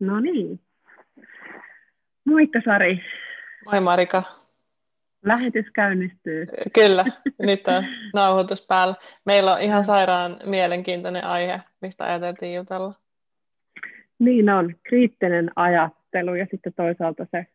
No 0.00 0.20
niin. 0.20 0.60
Moikka 2.24 2.60
Sari. 2.64 3.00
Moi 3.64 3.80
Marika. 3.80 4.22
Lähetys 5.24 5.66
käynnistyy. 5.74 6.46
Kyllä, 6.74 7.04
nyt 7.38 7.68
on 7.68 7.84
nauhoitus 8.14 8.66
päällä. 8.66 8.94
Meillä 9.24 9.54
on 9.54 9.60
ihan 9.60 9.84
sairaan 9.84 10.36
mielenkiintoinen 10.44 11.24
aihe, 11.24 11.60
mistä 11.80 12.04
ajateltiin 12.04 12.54
jutella. 12.54 12.94
Niin 14.18 14.50
on, 14.50 14.74
kriittinen 14.82 15.50
ajattelu 15.56 16.34
ja 16.34 16.46
sitten 16.50 16.72
toisaalta 16.72 17.26
se 17.30 17.46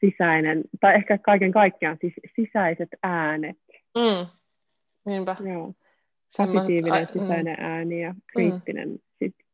sisäinen, 0.00 0.64
tai 0.80 0.94
ehkä 0.94 1.18
kaiken 1.18 1.52
kaikkiaan 1.52 1.96
siis 2.00 2.14
sisäiset 2.36 2.88
äänet. 3.02 3.56
Mm. 3.94 4.26
Niinpä. 5.04 5.36
Joo. 5.52 5.74
Positiivinen 6.36 7.08
mm. 7.14 7.20
sisäinen 7.20 7.56
mm. 7.58 7.64
ääni 7.64 8.02
ja 8.02 8.14
kriittinen, 8.26 8.88
mm. 8.88 8.98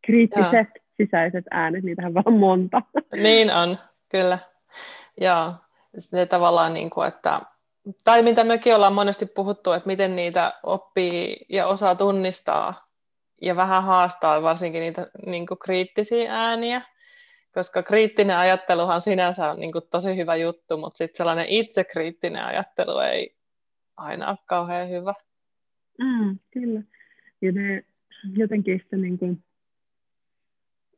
Kriittiset 0.07 0.53
Joo. 0.53 0.85
sisäiset 0.97 1.45
äänet, 1.51 1.85
niitähän 1.85 2.15
vaan 2.15 2.33
monta. 2.33 2.83
Niin 3.13 3.55
on, 3.55 3.79
kyllä. 4.09 4.39
Joo, 5.21 5.53
se 5.99 6.27
tavallaan 6.27 6.75
niin 6.75 6.91
kuin, 6.91 7.09
että 7.09 7.41
tai 8.05 8.23
mitä 8.23 8.45
mekin 8.45 8.75
ollaan 8.75 8.93
monesti 8.93 9.27
puhuttu, 9.27 9.73
että 9.73 9.87
miten 9.87 10.17
niitä 10.17 10.53
oppii 10.63 11.37
ja 11.49 11.67
osaa 11.67 11.95
tunnistaa 11.95 12.89
ja 13.43 13.57
vähän 13.57 13.83
haastaa 13.83 14.43
varsinkin 14.43 14.81
niitä 14.81 15.07
niin 15.27 15.47
kuin 15.47 15.59
kriittisiä 15.59 16.35
ääniä, 16.35 16.83
koska 17.55 17.83
kriittinen 17.83 18.37
ajatteluhan 18.37 19.03
sinänsä 19.03 19.51
on 19.51 19.61
niin 19.61 19.73
kuin 19.73 19.85
tosi 19.91 20.17
hyvä 20.17 20.37
juttu, 20.37 20.77
mutta 20.77 20.99
sitten 20.99 21.17
sellainen 21.17 21.47
itsekriittinen 21.49 22.45
ajattelu 22.45 22.99
ei 22.99 23.37
aina 23.97 24.29
ole 24.29 24.39
kauhean 24.47 24.89
hyvä. 24.89 25.15
Mm, 25.99 26.39
kyllä. 26.53 26.83
Ja 27.43 27.53
ne 27.53 27.85
jotenkin 28.37 28.83
se 28.91 28.97
niin 28.97 29.19
kuin, 29.19 29.45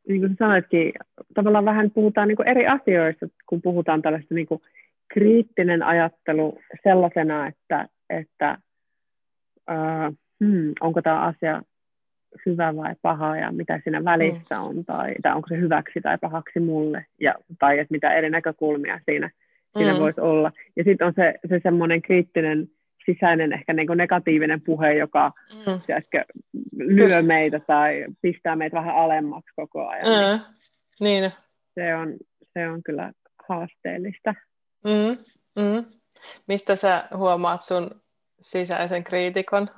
niin 0.09 0.21
kuin 0.21 0.37
sanoitkin, 0.39 0.93
tavallaan 1.35 1.65
vähän 1.65 1.91
puhutaan 1.91 2.29
niin 2.29 2.37
kuin 2.37 2.49
eri 2.49 2.67
asioista, 2.67 3.27
kun 3.47 3.63
puhutaan 3.63 4.03
tällaista 4.03 4.35
niin 4.35 4.47
kuin 4.47 4.61
kriittinen 5.09 5.83
ajattelu 5.83 6.59
sellaisena, 6.83 7.47
että, 7.47 7.89
että 8.11 8.59
uh, 9.71 10.17
hmm, 10.45 10.73
onko 10.81 11.03
tämä 11.03 11.21
asia 11.21 11.63
hyvä 12.47 12.77
vai 12.77 12.95
paha 13.03 13.37
ja 13.37 13.53
mitä 13.53 13.81
siinä 13.85 14.05
välissä 14.05 14.55
mm. 14.55 14.63
on, 14.63 14.85
tai, 14.85 15.15
tai 15.23 15.35
onko 15.35 15.49
se 15.49 15.57
hyväksi 15.57 16.01
tai 16.01 16.19
pahaksi 16.19 16.61
mulle, 16.61 17.07
ja, 17.21 17.35
tai 17.59 17.79
että 17.79 17.93
mitä 17.93 18.15
eri 18.15 18.31
näkökulmia 18.31 19.01
siinä, 19.05 19.31
siinä 19.79 19.93
mm. 19.93 20.01
voisi 20.01 20.21
olla. 20.21 20.53
Ja 20.77 20.85
sitten 20.85 21.07
on 21.07 21.13
se, 21.17 21.35
se 21.49 21.61
semmoinen 21.63 22.03
kriittinen 22.03 22.69
sisäinen 23.13 23.53
ehkä 23.53 23.73
niin 23.73 23.87
kuin 23.87 23.97
negatiivinen 23.97 24.61
puhe, 24.61 24.95
joka 24.95 25.33
mm. 25.67 25.81
tiedätkö, 25.87 26.25
lyö 26.77 27.23
meitä 27.23 27.61
tai 27.61 28.05
pistää 28.23 28.57
meitä 28.57 28.77
vähän 28.77 28.97
alemmaksi 28.97 29.53
koko 29.57 29.89
ajan. 29.89 30.07
Mm. 30.07 30.55
Niin. 31.01 31.33
Se, 31.75 31.95
on, 31.95 32.17
se 32.53 32.69
on 32.69 32.83
kyllä 32.83 33.13
haasteellista. 33.49 34.35
Mm. 34.85 35.25
Mm. 35.63 35.85
Mistä 36.49 36.77
sä 36.77 37.09
huomaat 37.17 37.63
sun 37.63 37.91
sisäisen 38.41 39.05
kriitikon? 39.05 39.69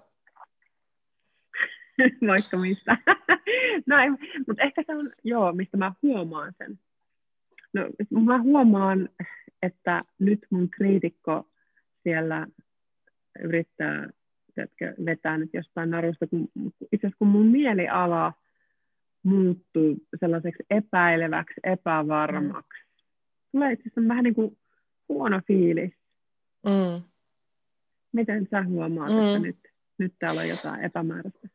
Vaikka 2.29 2.57
mistä. 2.57 2.97
no, 3.87 3.97
mutta 4.47 4.63
ehkä 4.63 4.83
se 4.87 4.97
on, 4.97 5.11
joo, 5.25 5.53
mistä 5.53 5.77
mä 5.77 5.93
huomaan 6.03 6.53
sen. 6.59 6.79
No, 7.73 7.83
mä 8.21 8.43
huomaan, 8.43 9.09
että 9.63 10.03
nyt 10.19 10.47
mun 10.51 10.71
kriitikko 10.71 11.47
siellä 12.03 12.47
yrittää 13.39 14.09
tiedätkö, 14.55 14.95
vetää 15.05 15.39
nyt 15.39 15.51
jostain 15.53 15.91
narusta, 15.91 16.27
kun 16.27 16.49
itse 16.93 17.07
asiassa 17.07 17.19
kun 17.19 17.29
mun 17.29 17.47
mieliala 17.47 18.33
muuttuu 19.23 19.97
sellaiseksi 20.21 20.63
epäileväksi, 20.71 21.61
epävarmaksi, 21.65 22.85
tulee 23.53 23.73
itse 23.73 23.83
asiassa 23.83 24.09
vähän 24.09 24.25
niin 24.25 24.35
kuin 24.35 24.59
huono 25.09 25.41
fiilis. 25.47 25.93
Mm. 26.67 27.03
Miten 28.13 28.49
sä 28.51 28.63
huomaat, 28.63 29.13
mm. 29.13 29.27
että 29.27 29.39
nyt, 29.39 29.57
nyt 29.99 30.15
täällä 30.19 30.41
on 30.41 30.49
jotain 30.49 30.85
epämääräistä? 30.85 31.49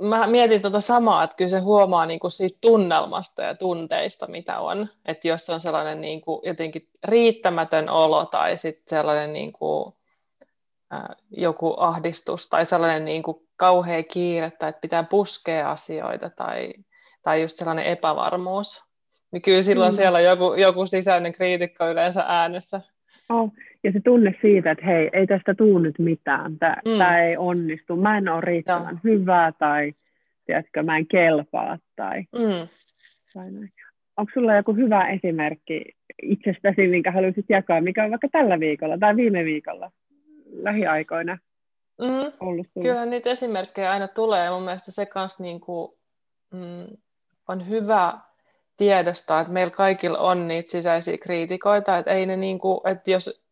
Mä 0.00 0.26
mietin 0.26 0.62
tuota 0.62 0.80
samaa, 0.80 1.24
että 1.24 1.36
kyllä 1.36 1.50
se 1.50 1.58
huomaa 1.58 2.06
niin 2.06 2.20
kuin 2.20 2.30
siitä 2.30 2.58
tunnelmasta 2.60 3.42
ja 3.42 3.54
tunteista, 3.54 4.26
mitä 4.26 4.58
on. 4.58 4.86
Että 5.06 5.28
jos 5.28 5.50
on 5.50 5.60
sellainen 5.60 6.00
niin 6.00 6.20
kuin 6.20 6.40
jotenkin 6.44 6.88
riittämätön 7.04 7.88
olo 7.88 8.24
tai 8.24 8.56
sitten 8.56 8.98
sellainen 8.98 9.32
niin 9.32 9.52
kuin 9.52 9.94
joku 11.30 11.74
ahdistus 11.76 12.48
tai 12.48 12.66
sellainen 12.66 13.04
niin 13.04 13.22
kuin 13.22 13.36
kauhea 13.56 14.02
kiire 14.02 14.50
tai 14.50 14.68
että 14.68 14.80
pitää 14.80 15.02
puskea 15.02 15.70
asioita 15.70 16.30
tai, 16.30 16.72
tai 17.22 17.42
just 17.42 17.56
sellainen 17.56 17.84
epävarmuus, 17.84 18.84
niin 19.32 19.42
kyllä 19.42 19.62
silloin 19.62 19.92
mm. 19.92 19.96
siellä 19.96 20.18
on 20.18 20.24
joku, 20.24 20.54
joku 20.54 20.86
sisäinen 20.86 21.32
kriitikko 21.32 21.90
yleensä 21.90 22.24
äänessä. 22.28 22.80
Oh, 23.28 23.52
ja 23.84 23.92
se 23.92 24.00
tunne 24.04 24.34
siitä, 24.40 24.70
että 24.70 24.84
hei, 24.84 25.10
ei 25.12 25.26
tästä 25.26 25.54
tuu 25.54 25.78
nyt 25.78 25.98
mitään, 25.98 26.58
tämä 26.58 26.76
mm. 26.84 27.00
ei 27.00 27.36
onnistu, 27.36 27.96
mä 27.96 28.18
en 28.18 28.28
ole 28.28 28.40
riittävän 28.40 28.94
ja. 28.94 29.00
hyvä 29.04 29.52
tai 29.58 29.92
tiedätkö, 30.46 30.82
mä 30.82 30.96
en 30.96 31.06
kelpaa 31.06 31.78
tai, 31.96 32.20
mm. 32.20 32.68
tai 33.34 33.50
näin. 33.50 33.72
Onko 34.16 34.30
sulla 34.34 34.54
joku 34.54 34.74
hyvä 34.74 35.08
esimerkki 35.08 35.84
itsestäsi, 36.22 36.88
minkä 36.88 37.12
haluaisit 37.12 37.46
jakaa, 37.48 37.80
mikä 37.80 38.04
on 38.04 38.10
vaikka 38.10 38.28
tällä 38.32 38.60
viikolla 38.60 38.98
tai 38.98 39.16
viime 39.16 39.44
viikolla? 39.44 39.90
Lähiaikoina 40.52 41.38
mm, 42.00 42.32
ollut 42.40 42.66
sulla? 42.74 42.84
Kyllä 42.84 43.06
niitä 43.06 43.30
esimerkkejä 43.30 43.90
aina 43.90 44.08
tulee 44.08 44.50
mun 44.50 44.62
mielestä 44.62 44.90
se 44.90 45.06
kanssa 45.06 45.42
niin 45.42 45.60
kuin, 45.60 45.92
mm, 46.50 46.86
on 47.48 47.68
hyvä 47.68 48.18
tiedostaa, 48.76 49.40
että 49.40 49.52
meillä 49.52 49.70
kaikilla 49.70 50.18
on 50.18 50.48
niitä 50.48 50.70
sisäisiä 50.70 51.18
kriitikoita, 51.18 51.98
että 51.98 52.10
ei 52.10 52.26
ne 52.26 52.36
niin 52.36 52.58
kuin, 52.58 52.80
että 52.92 53.10
jos, 53.10 53.42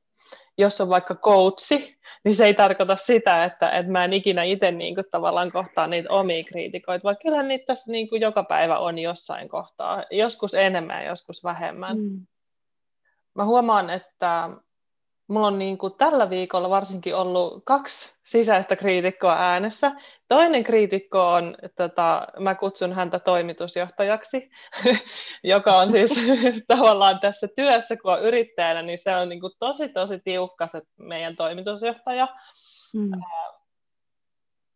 jos 0.59 0.81
on 0.81 0.89
vaikka 0.89 1.15
coachi, 1.15 1.99
niin 2.25 2.35
se 2.35 2.45
ei 2.45 2.55
tarkoita 2.55 2.97
sitä, 2.97 3.45
että, 3.45 3.71
että 3.71 3.93
mä 3.93 4.05
en 4.05 4.13
ikinä 4.13 4.43
itse 4.43 4.71
niin 4.71 4.95
kuin, 4.95 5.05
tavallaan 5.11 5.53
kohtaa 5.53 5.87
niitä 5.87 6.11
omia 6.11 6.45
kriitikoita, 6.45 7.05
vaan 7.05 7.17
kyllä 7.23 7.43
niitä 7.43 7.65
tässä 7.67 7.93
niin 7.93 8.09
kuin, 8.09 8.23
joka 8.23 8.43
päivä 8.43 8.79
on 8.79 8.99
jossain 8.99 9.49
kohtaa, 9.49 10.05
joskus 10.11 10.55
enemmän 10.55 11.03
ja 11.03 11.11
joskus 11.11 11.45
vähemmän. 11.45 11.99
Mm. 11.99 12.27
Mä 13.35 13.45
huomaan, 13.45 13.91
että 13.91 14.51
mulla 15.29 15.47
on 15.47 15.59
niin 15.59 15.79
kuin 15.79 15.95
tällä 15.95 16.31
viikolla 16.31 16.71
varsinkin 16.71 17.15
ollut 17.15 17.63
kaksi 17.65 18.15
sisäistä 18.25 18.77
kriitikkoa 18.77 19.37
äänessä. 19.39 19.93
Toinen 20.29 20.65
kriitikko 20.65 21.33
on, 21.33 21.57
tota, 21.77 22.27
mä 22.39 22.55
kutsun 22.55 22.93
häntä 22.93 23.19
toimitusjohtajaksi, 23.19 24.51
joka 25.43 25.79
on 25.79 25.93
siis 25.93 26.11
tavallaan 26.77 27.21
tässä 27.21 27.49
työssä, 27.57 27.97
kun 27.97 28.13
on 28.13 28.23
yrittäjänä, 28.23 28.83
niin 28.83 28.99
se 29.03 29.17
on 29.17 29.29
niin 29.29 29.41
kuin 29.41 29.53
tosi 29.59 29.89
tosi 29.89 30.21
tiukka 30.25 30.67
se 30.67 30.83
meidän 30.97 31.37
toimitusjohtaja. 31.37 32.29
Mm. 32.95 33.11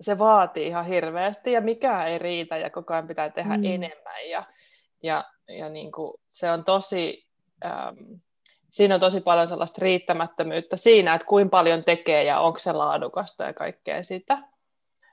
Se 0.00 0.18
vaatii 0.18 0.66
ihan 0.66 0.86
hirveästi 0.86 1.52
ja 1.52 1.60
mikään 1.60 2.08
ei 2.08 2.18
riitä 2.18 2.56
ja 2.56 2.70
koko 2.70 2.94
ajan 2.94 3.08
pitää 3.08 3.30
tehdä 3.30 3.56
mm. 3.56 3.64
enemmän 3.64 4.28
ja, 4.30 4.44
ja, 5.02 5.24
ja 5.48 5.68
niin 5.68 5.92
kuin 5.92 6.14
se 6.28 6.50
on 6.50 6.64
tosi... 6.64 7.26
Ähm, 7.64 7.96
siinä 8.72 8.94
on 8.94 9.00
tosi 9.00 9.21
paljon 9.21 9.49
sellaista 9.49 9.78
riittämättömyyttä 9.83 10.77
siinä, 10.77 11.15
että 11.15 11.27
kuinka 11.27 11.50
paljon 11.50 11.84
tekee 11.84 12.25
ja 12.25 12.41
onko 12.41 12.59
se 12.59 12.72
laadukasta 12.72 13.44
ja 13.44 13.53
kaikkea 13.53 14.03
sitä. 14.03 14.38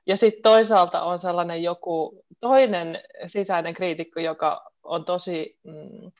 Ja 0.06 0.18
sitten 0.18 0.44
toisaalta 0.44 1.02
on 1.02 1.20
sellainen 1.20 1.64
joku 1.64 2.26
toinen 2.40 3.00
sisäinen 3.28 3.74
kriitikko, 3.74 4.20
joka 4.20 4.72
on 4.84 5.06
tosi 5.06 5.60
mm, 5.64 6.12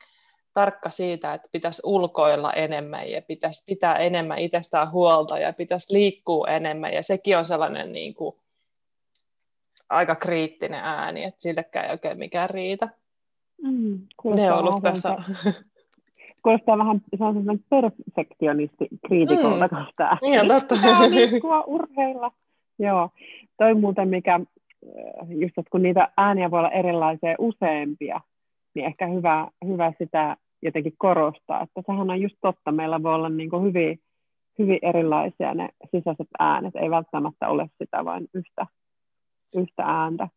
tarkka 0.54 0.90
siitä, 0.90 1.34
että 1.34 1.48
pitäisi 1.52 1.82
ulkoilla 1.84 2.52
enemmän 2.52 3.10
ja 3.10 3.22
pitäisi 3.22 3.62
pitää 3.66 3.96
enemmän 3.96 4.38
itsestään 4.38 4.90
huolta 4.90 5.38
ja 5.38 5.52
pitäisi 5.52 5.92
liikkua 5.92 6.48
enemmän. 6.48 6.92
Ja 6.92 7.02
sekin 7.02 7.38
on 7.38 7.44
sellainen 7.44 7.92
niin 7.92 8.14
kuin, 8.14 8.36
aika 9.88 10.14
kriittinen 10.14 10.80
ääni, 10.84 11.24
että 11.24 11.42
sillekään 11.42 11.86
ei 11.86 11.92
oikein 11.92 12.18
mikään 12.18 12.50
riitä. 12.50 12.88
Mm, 13.62 14.06
ne 14.34 14.52
on 14.52 14.58
ollut 14.58 14.82
tässä 14.82 15.16
kuulostaa 16.42 16.78
vähän, 16.78 17.00
se 17.18 17.24
on 17.24 17.34
semmoinen 17.34 17.64
perfektionisti 17.70 18.88
kriitikolta 19.06 19.68
mm. 19.68 19.86
tämä. 19.96 20.18
Niin 20.22 20.48
totta. 20.48 20.74
liikkua, 21.10 21.64
urheilla. 21.66 22.32
Joo. 22.78 23.10
Toi 23.58 23.74
muuten, 23.74 24.08
mikä, 24.08 24.34
äh, 24.34 25.30
just 25.30 25.58
että 25.58 25.70
kun 25.70 25.82
niitä 25.82 26.08
ääniä 26.16 26.50
voi 26.50 26.58
olla 26.58 26.70
erilaisia 26.70 27.34
useampia, 27.38 28.20
niin 28.74 28.86
ehkä 28.86 29.06
hyvä, 29.06 29.48
hyvä 29.66 29.92
sitä 29.98 30.36
jotenkin 30.62 30.94
korostaa, 30.98 31.62
että 31.62 31.82
sehän 31.86 32.10
on 32.10 32.20
just 32.20 32.36
totta, 32.40 32.72
meillä 32.72 33.02
voi 33.02 33.14
olla 33.14 33.28
niin 33.28 33.50
kuin 33.50 33.62
hyvin, 33.62 34.00
hyvin 34.58 34.78
erilaisia 34.82 35.54
ne 35.54 35.68
sisäiset 35.90 36.28
äänet, 36.38 36.76
ei 36.76 36.90
välttämättä 36.90 37.48
ole 37.48 37.70
sitä 37.78 38.04
vain 38.04 38.28
yhtä, 38.34 38.66
yhtä 39.54 39.82
ääntä. 39.86 40.28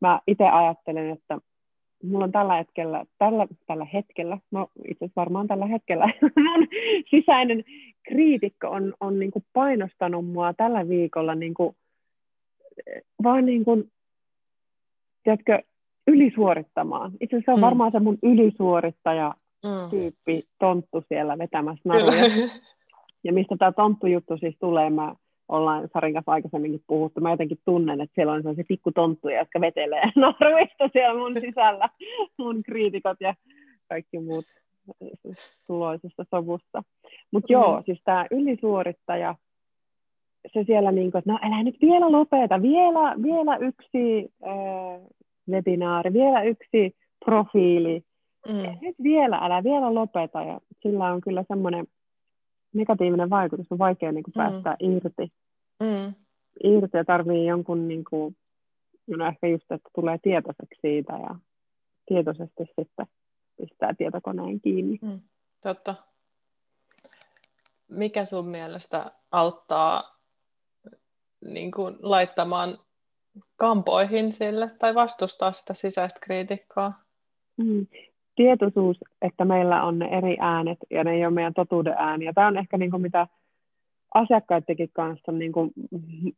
Mä 0.00 0.20
itse 0.26 0.44
ajattelen, 0.44 1.10
että 1.10 1.38
mulla 2.02 2.24
on 2.24 2.32
tällä 2.32 2.54
hetkellä, 2.54 3.04
tällä, 3.18 3.46
tällä 3.66 3.84
hetkellä, 3.84 4.38
no 4.50 4.68
itse 4.88 5.04
asiassa 5.04 5.20
varmaan 5.20 5.46
tällä 5.46 5.66
hetkellä, 5.66 6.06
mun 6.36 6.68
sisäinen 7.10 7.64
kriitikko 8.02 8.68
on, 8.68 8.94
on 9.00 9.18
niin 9.18 9.30
kuin 9.30 9.44
painostanut 9.52 10.26
mua 10.26 10.54
tällä 10.54 10.88
viikolla 10.88 11.34
niin 11.34 11.54
kuin, 11.54 11.76
vaan 13.22 13.46
niin 13.46 13.64
kuin, 13.64 13.90
tiedätkö, 15.24 15.62
ylisuorittamaan. 16.06 17.12
Itse 17.20 17.36
asiassa 17.36 17.52
se 17.52 17.54
on 17.54 17.58
mm. 17.58 17.64
varmaan 17.64 17.92
se 17.92 18.00
mun 18.00 18.18
ylisuorittaja 18.22 19.34
mm. 19.64 19.90
tyyppi 19.90 20.44
tonttu 20.58 21.04
siellä 21.08 21.38
vetämässä 21.38 21.82
naruja. 21.84 22.50
Ja 23.24 23.32
mistä 23.32 23.56
tämä 23.56 23.72
tonttujuttu 23.72 24.36
siis 24.36 24.56
tulee, 24.60 24.90
mä 24.90 25.14
ollaan 25.50 25.88
Sarin 25.92 26.14
kanssa 26.14 26.32
aikaisemminkin 26.32 26.84
puhuttu. 26.86 27.20
Mä 27.20 27.30
jotenkin 27.30 27.58
tunnen, 27.64 28.00
että 28.00 28.14
siellä 28.14 28.32
on 28.32 28.42
sellaisia 28.42 28.64
pikkutonttuja, 28.68 29.38
jotka 29.38 29.60
vetelee 29.60 30.02
naruista 30.16 30.88
siellä 30.92 31.20
mun 31.20 31.34
sisällä, 31.40 31.88
mun 32.38 32.62
kriitikot 32.62 33.16
ja 33.20 33.34
kaikki 33.88 34.18
muut 34.18 34.44
tuloisessa 35.66 36.24
sovussa. 36.30 36.82
Mutta 37.32 37.46
mm. 37.48 37.52
joo, 37.52 37.82
siis 37.86 38.00
tämä 38.04 38.26
ylisuorittaja, 38.30 39.34
se 40.52 40.64
siellä 40.64 40.92
niin 40.92 41.10
kuin, 41.10 41.18
että 41.18 41.32
no 41.32 41.38
älä 41.42 41.62
nyt 41.62 41.76
vielä 41.80 42.12
lopeta, 42.12 42.62
vielä, 42.62 43.22
vielä 43.22 43.56
yksi 43.56 44.32
äh, 44.46 45.00
webinaari, 45.50 46.12
vielä 46.12 46.42
yksi 46.42 46.96
profiili, 47.24 48.02
mm. 48.48 48.78
nyt 48.80 48.96
vielä, 49.02 49.38
älä 49.42 49.64
vielä 49.64 49.94
lopeta. 49.94 50.42
Ja 50.42 50.60
sillä 50.82 51.12
on 51.12 51.20
kyllä 51.20 51.44
semmoinen 51.48 51.86
negatiivinen 52.74 53.30
vaikutus, 53.30 53.66
on 53.70 53.78
vaikea 53.78 54.12
niin 54.12 54.24
kuin, 54.24 54.34
mm. 54.34 54.42
päästä 54.42 54.76
irti. 54.80 55.32
Mm. 55.80 56.14
Irti 56.64 56.96
ja 56.96 57.04
tarvii 57.04 57.46
jonkun, 57.46 57.88
niin 57.88 58.04
kuin, 58.10 58.36
no 59.06 59.26
ehkä 59.26 59.46
just, 59.46 59.72
että 59.72 59.90
tulee 59.94 60.18
tietoiseksi 60.22 60.80
siitä 60.80 61.12
ja 61.12 61.34
tietoisesti 62.06 62.64
sitten 62.64 63.06
pistää 63.56 63.94
tietokoneen 63.94 64.60
kiinni. 64.60 64.98
Mm. 65.02 65.20
Totta. 65.62 65.94
Mikä 67.88 68.24
sun 68.24 68.46
mielestä 68.46 69.10
auttaa 69.30 70.16
niin 71.44 71.70
kuin, 71.70 71.96
laittamaan 72.00 72.78
kampoihin 73.56 74.32
sille 74.32 74.70
tai 74.78 74.94
vastustaa 74.94 75.52
sitä 75.52 75.74
sisäistä 75.74 76.20
kriitikkoa? 76.22 76.92
Mm. 77.56 77.86
Tietoisuus, 78.36 78.96
että 79.22 79.44
meillä 79.44 79.82
on 79.82 79.98
ne 79.98 80.06
eri 80.06 80.36
äänet 80.40 80.78
ja 80.90 81.04
ne 81.04 81.12
ei 81.12 81.26
ole 81.26 81.34
meidän 81.34 81.54
totuuden 81.54 81.94
ääniä. 81.98 82.32
Tämä 82.32 82.46
on 82.46 82.58
ehkä 82.58 82.78
niin 82.78 82.90
kuin 82.90 83.02
mitä 83.02 83.26
asiakkaidenkin 84.14 84.90
kanssa 84.92 85.32
niin 85.32 85.52
kuin, 85.52 85.70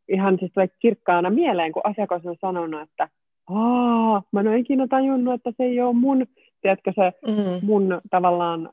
ihan 0.08 0.38
siis 0.38 0.52
tulee 0.52 0.68
kirkkaana 0.80 1.30
mieleen, 1.30 1.72
kun 1.72 1.82
asiakas 1.84 2.26
on 2.26 2.36
sanonut, 2.40 2.80
että 2.80 3.08
Aa, 3.50 4.22
mä 4.32 4.40
en 4.40 4.48
ole 4.48 4.58
ikinä 4.58 4.86
tajunnut, 4.86 5.34
että 5.34 5.52
se 5.56 5.64
ei 5.64 5.80
ole 5.80 5.92
mun, 5.92 6.26
tiedätkö 6.60 6.92
se 6.94 7.12
mm. 7.26 7.66
mun 7.66 8.00
tavallaan 8.10 8.70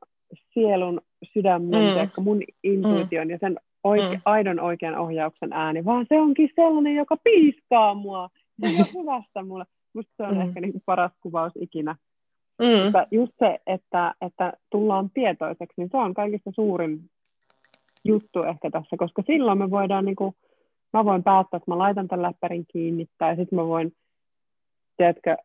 sielun 0.53 1.01
sydämen, 1.33 2.07
mm. 2.07 2.23
mun 2.23 2.41
intuition 2.63 3.27
mm. 3.27 3.31
ja 3.31 3.37
sen 3.37 3.59
oike- 3.87 4.15
mm. 4.15 4.21
aidon 4.25 4.59
oikean 4.59 4.97
ohjauksen 4.97 5.53
ääni, 5.53 5.85
vaan 5.85 6.05
se 6.09 6.19
onkin 6.19 6.49
sellainen, 6.55 6.95
joka 6.95 7.17
piiskaa 7.23 7.93
mua. 7.93 8.29
Se 8.61 8.67
on 8.67 8.85
hyvästä 9.01 9.43
mulle. 9.43 9.65
Musta 9.93 10.11
se 10.17 10.23
on 10.23 10.35
mm. 10.35 10.41
ehkä 10.41 10.61
niin 10.61 10.81
paras 10.85 11.11
kuvaus 11.21 11.53
ikinä. 11.59 11.95
Mm. 12.59 12.83
Mutta 12.83 13.07
just 13.11 13.33
se, 13.39 13.59
että, 13.67 14.13
että 14.21 14.53
tullaan 14.69 15.09
tietoiseksi, 15.13 15.73
niin 15.77 15.89
se 15.91 15.97
on 15.97 16.13
kaikista 16.13 16.51
suurin 16.55 16.99
juttu 18.05 18.43
ehkä 18.43 18.71
tässä, 18.71 18.97
koska 18.97 19.23
silloin 19.27 19.57
me 19.57 19.71
voidaan, 19.71 20.05
niin 20.05 20.15
kuin, 20.15 20.35
mä 20.93 21.05
voin 21.05 21.23
päättää, 21.23 21.57
että 21.57 21.71
mä 21.71 21.77
laitan 21.77 22.07
tämän 22.07 22.23
läppärin 22.23 22.65
kiinni, 22.67 23.05
tai 23.17 23.35
sitten 23.35 23.59
mä 23.59 23.67
voin, 23.67 23.93
tiedätkö, 24.97 25.37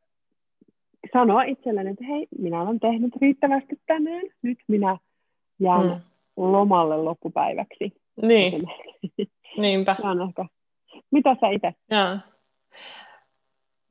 sanoa 1.12 1.42
itselleni, 1.42 1.90
että 1.90 2.04
hei, 2.04 2.26
minä 2.38 2.62
olen 2.62 2.80
tehnyt 2.80 3.16
riittävästi 3.20 3.80
tänään, 3.86 4.22
nyt 4.42 4.58
minä 4.68 4.98
jään 5.60 5.86
mm. 5.86 6.00
lomalle 6.36 6.96
loppupäiväksi. 6.96 7.92
Niin, 8.22 8.62
niinpä. 9.56 9.96
On 10.02 10.22
ehkä. 10.28 10.44
Mitä 11.10 11.36
sä 11.40 11.48
itse? 11.48 11.74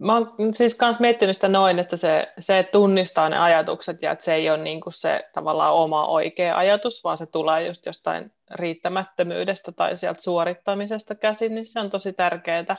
Mä 0.04 0.14
oon 0.14 0.56
siis 0.56 0.76
kans 0.76 1.00
miettinyt 1.00 1.38
sitä 1.38 1.48
noin, 1.48 1.80
että 1.80 1.98
se, 1.98 2.34
se 2.40 2.70
tunnistaa 2.72 3.30
ne 3.30 3.38
ajatukset 3.38 4.02
ja 4.02 4.12
että 4.12 4.26
se 4.26 4.34
ei 4.34 4.50
ole 4.50 4.58
niin 4.58 4.82
kuin 4.82 4.94
se 4.94 5.30
tavallaan 5.34 5.74
oma 5.74 6.08
oikea 6.08 6.58
ajatus, 6.58 7.04
vaan 7.04 7.18
se 7.18 7.26
tulee 7.26 7.68
just 7.68 7.86
jostain 7.86 8.32
riittämättömyydestä 8.52 9.72
tai 9.72 9.98
sieltä 9.98 10.22
suorittamisesta 10.22 11.16
käsin, 11.16 11.56
niin 11.56 11.66
se 11.66 11.80
on 11.80 11.92
tosi 11.92 12.14
tärkeää. 12.14 12.76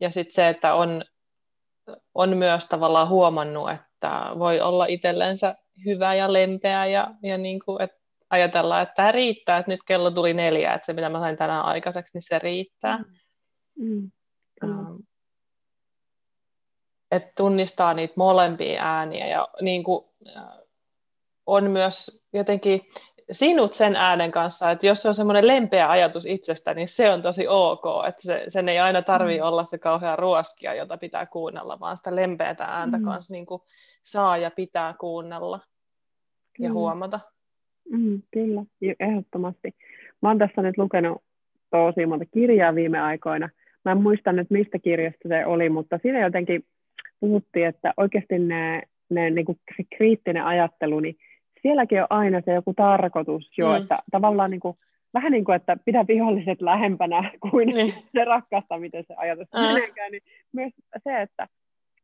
Ja 0.00 0.10
sitten 0.10 0.34
se, 0.34 0.48
että 0.48 0.74
on, 0.74 1.04
on 2.14 2.36
myös 2.36 2.66
tavallaan 2.66 3.08
huomannut, 3.08 3.70
että 3.70 4.30
voi 4.38 4.60
olla 4.60 4.86
itsellensä 4.86 5.54
hyvä 5.84 6.14
ja 6.14 6.32
lempeä 6.32 6.86
ja, 6.86 7.14
ja 7.22 7.38
niin 7.38 7.60
kuin, 7.64 7.82
että 7.82 7.96
ajatellaan, 8.30 8.82
että 8.82 8.94
tämä 8.94 9.12
riittää, 9.12 9.58
että 9.58 9.70
nyt 9.70 9.80
kello 9.86 10.10
tuli 10.10 10.34
neljä, 10.34 10.74
että 10.74 10.86
se 10.86 10.92
mitä 10.92 11.08
mä 11.08 11.20
sain 11.20 11.36
tänään 11.36 11.64
aikaiseksi, 11.64 12.10
niin 12.14 12.22
se 12.22 12.38
riittää. 12.38 12.98
Mm. 13.78 14.10
Mm. 14.62 15.04
Että 17.10 17.32
tunnistaa 17.36 17.94
niitä 17.94 18.14
molempia 18.16 18.82
ääniä 18.82 19.26
ja 19.26 19.48
niin 19.60 19.84
kuin, 19.84 20.04
on 21.46 21.70
myös 21.70 22.22
jotenkin 22.32 22.80
sinut 23.32 23.74
sen 23.74 23.96
äänen 23.96 24.32
kanssa, 24.32 24.70
että 24.70 24.86
jos 24.86 25.02
se 25.02 25.08
on 25.08 25.14
semmoinen 25.14 25.46
lempeä 25.46 25.90
ajatus 25.90 26.26
itsestä, 26.26 26.74
niin 26.74 26.88
se 26.88 27.10
on 27.10 27.22
tosi 27.22 27.48
ok, 27.48 27.84
että 28.08 28.22
se, 28.22 28.44
sen 28.48 28.68
ei 28.68 28.78
aina 28.78 29.02
tarvitse 29.02 29.40
mm. 29.40 29.46
olla 29.46 29.64
se 29.64 29.78
kauhea 29.78 30.16
ruoskia, 30.16 30.74
jota 30.74 30.98
pitää 30.98 31.26
kuunnella, 31.26 31.80
vaan 31.80 31.96
sitä 31.96 32.16
lempeätä 32.16 32.64
ääntä 32.64 32.98
mm. 32.98 33.04
kanssa 33.04 33.32
niin 33.32 33.46
kuin 33.46 33.62
saa 34.02 34.36
ja 34.36 34.50
pitää 34.50 34.94
kuunnella 35.00 35.60
ja 36.58 36.68
mm. 36.68 36.74
huomata. 36.74 37.20
Mm, 37.90 38.22
kyllä, 38.30 38.62
ehdottomasti. 39.00 39.74
Mä 40.22 40.28
oon 40.28 40.38
tässä 40.38 40.62
nyt 40.62 40.78
lukenut 40.78 41.22
tosi 41.70 42.06
monta 42.06 42.24
kirjaa 42.26 42.74
viime 42.74 43.00
aikoina. 43.00 43.48
Mä 43.84 43.92
en 43.92 44.02
muista 44.02 44.32
nyt, 44.32 44.50
mistä 44.50 44.78
kirjasta 44.78 45.28
se 45.28 45.46
oli, 45.46 45.68
mutta 45.68 45.98
siinä 46.02 46.20
jotenkin 46.20 46.64
puhuttiin, 47.24 47.66
että 47.66 47.94
oikeasti 47.96 48.38
ne, 48.38 48.82
ne 49.10 49.30
niin 49.30 49.44
kuin 49.44 49.58
se 49.76 49.82
kriittinen 49.96 50.44
ajattelu, 50.44 51.00
niin 51.00 51.16
sielläkin 51.62 52.00
on 52.00 52.06
aina 52.10 52.40
se 52.44 52.52
joku 52.52 52.74
tarkoitus 52.74 53.58
jo, 53.58 53.68
mm. 53.68 53.76
että 53.76 53.98
tavallaan 54.10 54.50
niin 54.50 54.60
kuin, 54.60 54.76
vähän 55.14 55.32
niin 55.32 55.44
kuin, 55.44 55.56
että 55.56 55.76
pidä 55.84 56.04
viholliset 56.08 56.62
lähempänä 56.62 57.30
kuin 57.50 57.68
niin. 57.68 57.94
se 58.12 58.24
rakasta, 58.24 58.78
miten 58.78 59.04
se 59.08 59.14
ajatus 59.16 59.48
mm. 59.54 59.60
meneekään, 59.60 60.12
niin 60.12 60.22
myös 60.52 60.72
se, 61.04 61.22
että 61.22 61.48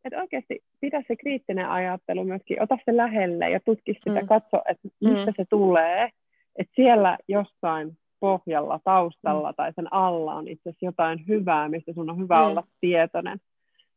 että 0.05 0.21
oikeasti 0.21 0.61
pidä 0.81 1.03
se 1.09 1.17
kriittinen 1.17 1.69
ajattelu 1.69 2.25
myöskin, 2.25 2.63
ota 2.63 2.79
se 2.85 2.97
lähelle 2.97 3.51
ja 3.51 3.61
tutki 3.61 3.95
sitä, 3.95 4.21
mm. 4.21 4.27
katso, 4.27 4.63
että 4.69 4.89
mistä 5.01 5.31
mm. 5.31 5.35
se 5.37 5.45
tulee, 5.51 6.11
että 6.57 6.73
siellä 6.77 7.19
jossain 7.29 7.99
pohjalla, 8.21 8.81
taustalla 8.85 9.51
mm. 9.51 9.55
tai 9.57 9.73
sen 9.73 9.93
alla 9.93 10.35
on 10.35 10.49
itse 10.49 10.69
asiassa 10.69 10.87
jotain 10.87 11.25
hyvää, 11.29 11.69
mistä 11.69 11.93
sun 11.93 12.11
on 12.11 12.19
hyvä 12.19 12.39
mm. 12.39 12.47
olla 12.47 12.65
tietoinen. 12.81 13.39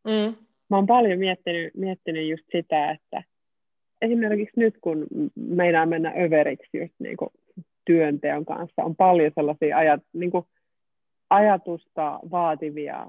Mm. 0.04 0.36
Mä 0.74 0.78
oon 0.78 0.88
paljon 0.88 1.20
miettinyt, 1.20 1.74
miettinyt 1.76 2.30
just 2.30 2.44
sitä, 2.52 2.92
että 2.92 3.24
esimerkiksi 4.02 4.60
nyt 4.60 4.76
kun 4.82 5.08
meidän 5.36 5.90
mennä 5.90 6.14
överiksi 6.26 6.78
just 6.78 6.94
niin 7.00 7.18
kuin 7.18 7.30
työnteon 7.86 8.46
kanssa, 8.46 8.84
on 8.84 8.96
paljon 8.96 9.32
sellaisia 9.36 9.78
ajat, 9.78 10.02
niin 10.14 10.32
kuin 10.32 10.46
ajatusta 11.30 12.20
vaativia 12.32 13.08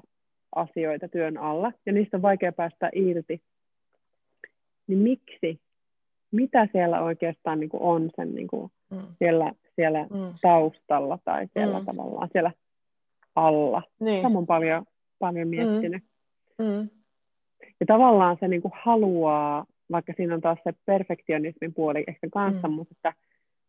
asioita 0.55 1.07
työn 1.07 1.37
alla, 1.37 1.71
ja 1.85 1.93
niistä 1.93 2.17
on 2.17 2.21
vaikea 2.21 2.51
päästä 2.51 2.89
irti, 2.93 3.41
niin 4.87 4.99
miksi? 4.99 5.59
Mitä 6.31 6.67
siellä 6.71 7.01
oikeastaan 7.01 7.59
niin 7.59 7.69
kuin 7.69 7.83
on 7.83 8.09
sen 8.15 8.35
niin 8.35 8.47
kuin 8.47 8.71
mm. 8.91 8.97
siellä, 9.19 9.51
siellä 9.75 10.03
mm. 10.03 10.33
taustalla 10.41 11.19
tai 11.25 11.47
siellä 11.53 11.79
mm. 11.79 11.85
tavallaan 11.85 12.29
siellä 12.31 12.51
alla? 13.35 13.81
Niin. 13.99 14.21
Tämä 14.21 14.37
on 14.37 14.45
paljon, 14.45 14.85
paljon 15.19 15.47
miettinyt. 15.47 16.03
Mm. 16.59 16.65
Mm. 16.65 16.89
Ja 17.79 17.85
tavallaan 17.85 18.37
se 18.39 18.47
niin 18.47 18.61
kuin 18.61 18.73
haluaa, 18.83 19.65
vaikka 19.91 20.13
siinä 20.17 20.33
on 20.33 20.41
taas 20.41 20.59
se 20.63 20.73
perfektionismin 20.85 21.73
puoli 21.73 22.03
ehkä 22.07 22.27
kanssa, 22.33 22.67
mm. 22.67 22.73
mutta 22.73 22.95
että 22.95 23.13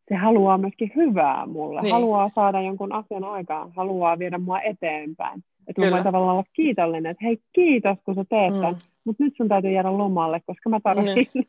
se 0.09 0.15
haluaa 0.15 0.59
myöskin 0.59 0.93
hyvää 0.97 1.47
mulle, 1.47 1.83
niin. 1.83 1.93
haluaa 1.93 2.31
saada 2.35 2.61
jonkun 2.61 2.93
asian 2.93 3.25
aikaan, 3.25 3.73
haluaa 3.73 4.19
viedä 4.19 4.39
mua 4.39 4.61
eteenpäin. 4.61 5.45
Että 5.69 5.83
mä 5.83 5.91
voin 5.91 6.05
tavallaan 6.05 6.33
olla 6.33 6.45
kiitollinen, 6.53 7.11
että 7.11 7.25
hei 7.25 7.39
kiitos 7.53 7.99
kun 8.05 8.15
sä 8.15 8.25
teet 8.29 8.55
mm. 8.55 8.61
tämän, 8.61 8.77
mutta 9.05 9.25
nyt 9.25 9.37
sun 9.37 9.49
täytyy 9.49 9.71
jäädä 9.71 9.99
lomalle, 9.99 10.41
koska 10.47 10.71
mä 10.71 10.81
tarvitsen 10.81 11.27
niin. 11.35 11.49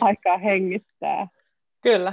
aikaa 0.00 0.38
hengittää. 0.38 1.28
Kyllä. 1.82 2.12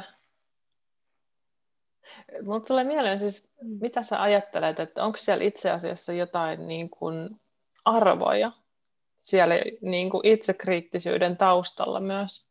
Mutta 2.43 2.67
tulee 2.67 2.83
mieleen 2.83 3.19
siis, 3.19 3.47
mitä 3.81 4.03
sä 4.03 4.21
ajattelet, 4.21 4.79
että 4.79 5.03
onko 5.03 5.17
siellä 5.17 5.43
itse 5.43 5.71
asiassa 5.71 6.13
jotain 6.13 6.67
niin 6.67 6.89
kuin 6.89 7.29
arvoja 7.85 8.51
siellä 9.25 9.55
niin 9.81 10.09
kuin 10.09 10.27
itsekriittisyyden 10.27 11.37
taustalla 11.37 11.99
myös? 11.99 12.45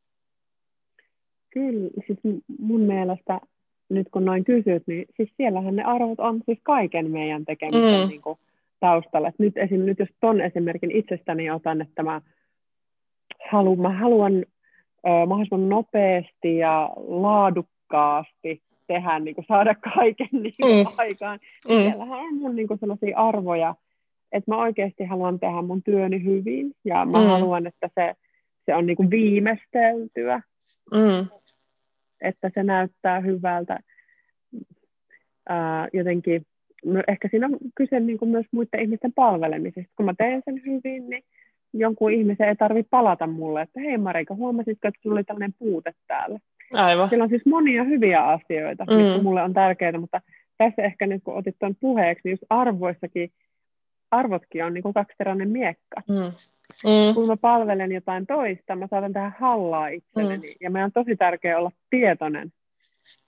Kyllä, 1.50 1.90
siis 2.06 2.18
mun 2.58 2.80
mielestä 2.80 3.40
nyt 3.88 4.08
kun 4.10 4.24
noin 4.24 4.44
kysyt, 4.44 4.82
niin 4.86 5.06
siis 5.16 5.30
siellähän 5.36 5.76
ne 5.76 5.84
arvot 5.84 6.20
on 6.20 6.40
siis 6.46 6.58
kaiken 6.62 7.10
meidän 7.10 7.44
tekemisen 7.44 8.00
mm. 8.00 8.08
niin 8.08 8.22
kuin 8.22 8.38
taustalla. 8.80 9.28
Et 9.28 9.38
nyt, 9.38 9.56
esim, 9.56 9.80
nyt 9.80 9.98
jos 9.98 10.08
ton 10.20 10.40
esimerkin 10.40 10.90
itsestäni 10.90 11.50
otan, 11.50 11.80
että 11.82 12.02
mä 12.02 12.20
haluan, 13.50 13.80
mä 13.80 13.98
haluan 13.98 14.34
ö, 14.36 15.26
mahdollisimman 15.26 15.68
nopeasti 15.68 16.56
ja 16.56 16.90
laadukkaasti 16.96 18.62
tehdä, 18.86 19.18
niin 19.18 19.34
kuin 19.34 19.44
saada 19.48 19.74
kaiken 19.74 20.28
niin 20.32 20.54
kuin 20.60 20.86
mm. 20.86 20.92
aikaan. 20.96 21.38
Mm. 21.68 21.74
Siellähän 21.74 22.18
on 22.18 22.34
mun 22.34 22.56
niin 22.56 22.68
kuin 22.68 22.80
sellaisia 22.80 23.18
arvoja, 23.18 23.74
että 24.34 24.50
mä 24.50 24.56
oikeasti 24.56 25.04
haluan 25.04 25.40
tehdä 25.40 25.62
mun 25.62 25.82
työni 25.82 26.24
hyvin 26.24 26.72
ja 26.84 27.04
mä 27.04 27.18
mm. 27.18 27.26
haluan, 27.26 27.66
että 27.66 27.90
se, 27.94 28.14
se 28.66 28.74
on 28.74 28.86
niin 28.86 28.96
kuin 28.96 29.10
viimeisteltyä, 29.10 30.42
mm. 30.90 31.26
että 32.20 32.50
se 32.54 32.62
näyttää 32.62 33.20
hyvältä. 33.20 33.78
Ää, 35.48 35.88
jotenkin, 35.92 36.46
no 36.84 37.02
ehkä 37.08 37.28
siinä 37.28 37.46
on 37.46 37.58
kyse 37.74 38.00
niin 38.00 38.18
kuin 38.18 38.28
myös 38.28 38.46
muiden 38.50 38.80
ihmisten 38.80 39.12
palvelemisesta. 39.12 39.92
Kun 39.96 40.06
mä 40.06 40.14
teen 40.18 40.42
sen 40.44 40.62
hyvin, 40.66 41.10
niin 41.10 41.22
jonkun 41.72 42.12
ihmisen 42.12 42.48
ei 42.48 42.56
tarvitse 42.56 42.88
palata 42.90 43.26
mulle, 43.26 43.62
että 43.62 43.80
hei 43.80 43.98
Marika, 43.98 44.34
huomasitko, 44.34 44.88
että 44.88 45.00
sulla 45.02 45.14
oli 45.14 45.24
tällainen 45.24 45.54
puute 45.58 45.92
täällä? 46.06 46.38
Aivan. 46.72 47.08
Siellä 47.08 47.22
on 47.22 47.28
siis 47.28 47.46
monia 47.46 47.84
hyviä 47.84 48.24
asioita, 48.24 48.84
mm. 48.84 48.96
mitkä 48.96 49.22
mulle 49.22 49.42
on 49.42 49.54
tärkeitä, 49.54 49.98
mutta 49.98 50.20
tässä 50.58 50.82
ehkä 50.82 51.06
nyt 51.06 51.22
kun 51.24 51.34
otit 51.34 51.56
tuon 51.58 51.74
puheeksi, 51.80 52.20
niin 52.24 52.32
just 52.32 52.44
arvoissakin, 52.50 53.30
arvotkin 54.14 54.64
on 54.64 54.74
niin 54.74 54.82
kuin 54.82 54.94
kaksiteräinen 54.94 55.48
miekka. 55.48 56.02
Mm. 56.08 56.32
Mm. 56.84 57.14
Kun 57.14 57.26
mä 57.26 57.36
palvelen 57.36 57.92
jotain 57.92 58.26
toista, 58.26 58.76
mä 58.76 58.86
saatan 58.86 59.12
tehdä 59.12 59.32
hallaa 59.38 59.88
itselleni. 59.88 60.50
Mm. 60.50 60.56
Ja 60.60 60.70
meidän 60.70 60.84
on 60.84 61.04
tosi 61.04 61.16
tärkeää 61.16 61.58
olla 61.58 61.72
tietoinen 61.90 62.52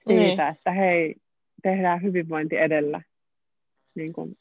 siitä, 0.08 0.44
mm. 0.44 0.50
että 0.50 0.70
hei, 0.70 1.14
tehdään 1.62 2.02
hyvinvointi 2.02 2.56
edellä. 2.56 3.02
Niin 3.94 4.12
kuin 4.12 4.36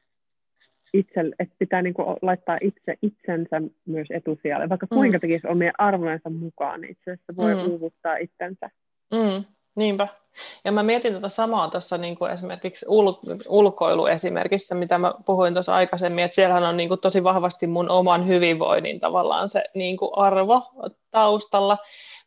itse, 0.93 1.21
että 1.39 1.55
pitää 1.59 1.81
niin 1.81 1.93
kuin 1.93 2.17
laittaa 2.21 2.57
itse 2.61 2.97
itsensä 3.01 3.61
myös 3.85 4.07
etusijalle. 4.11 4.69
Vaikka 4.69 4.87
mm. 4.91 4.95
kuinka 4.95 5.19
tekisi 5.19 5.47
omien 5.47 5.73
arvojensa 5.77 6.29
mukaan, 6.29 6.81
niin 6.81 6.91
itse 6.91 7.11
asiassa 7.11 7.35
voi 7.35 7.55
mm. 7.55 7.71
uuvuttaa 7.71 8.17
itsensä. 8.17 8.69
Mm. 9.11 9.45
Niinpä. 9.75 10.07
Ja 10.63 10.71
mä 10.71 10.83
mietin 10.83 11.13
tätä 11.13 11.29
samaa 11.29 11.69
tuossa 11.69 11.97
niin 11.97 12.15
kuin 12.15 12.31
esimerkiksi 12.31 12.85
ul- 12.85 13.43
ulkoiluesimerkissä, 13.47 14.75
mitä 14.75 14.97
mä 14.97 15.13
puhuin 15.25 15.53
tuossa 15.53 15.75
aikaisemmin, 15.75 16.23
että 16.23 16.35
siellähän 16.35 16.63
on 16.63 16.77
niin 16.77 16.89
kuin 16.89 16.99
tosi 16.99 17.23
vahvasti 17.23 17.67
mun 17.67 17.89
oman 17.89 18.27
hyvinvoinnin 18.27 18.99
tavallaan 18.99 19.49
se 19.49 19.63
niin 19.73 19.97
kuin 19.97 20.11
arvo 20.15 20.61
taustalla, 21.11 21.77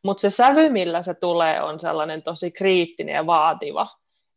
mutta 0.02 0.20
se 0.20 0.30
sävy, 0.30 0.68
millä 0.68 1.02
se 1.02 1.14
tulee, 1.14 1.62
on 1.62 1.80
sellainen 1.80 2.22
tosi 2.22 2.50
kriittinen 2.50 3.14
ja 3.14 3.26
vaativa. 3.26 3.86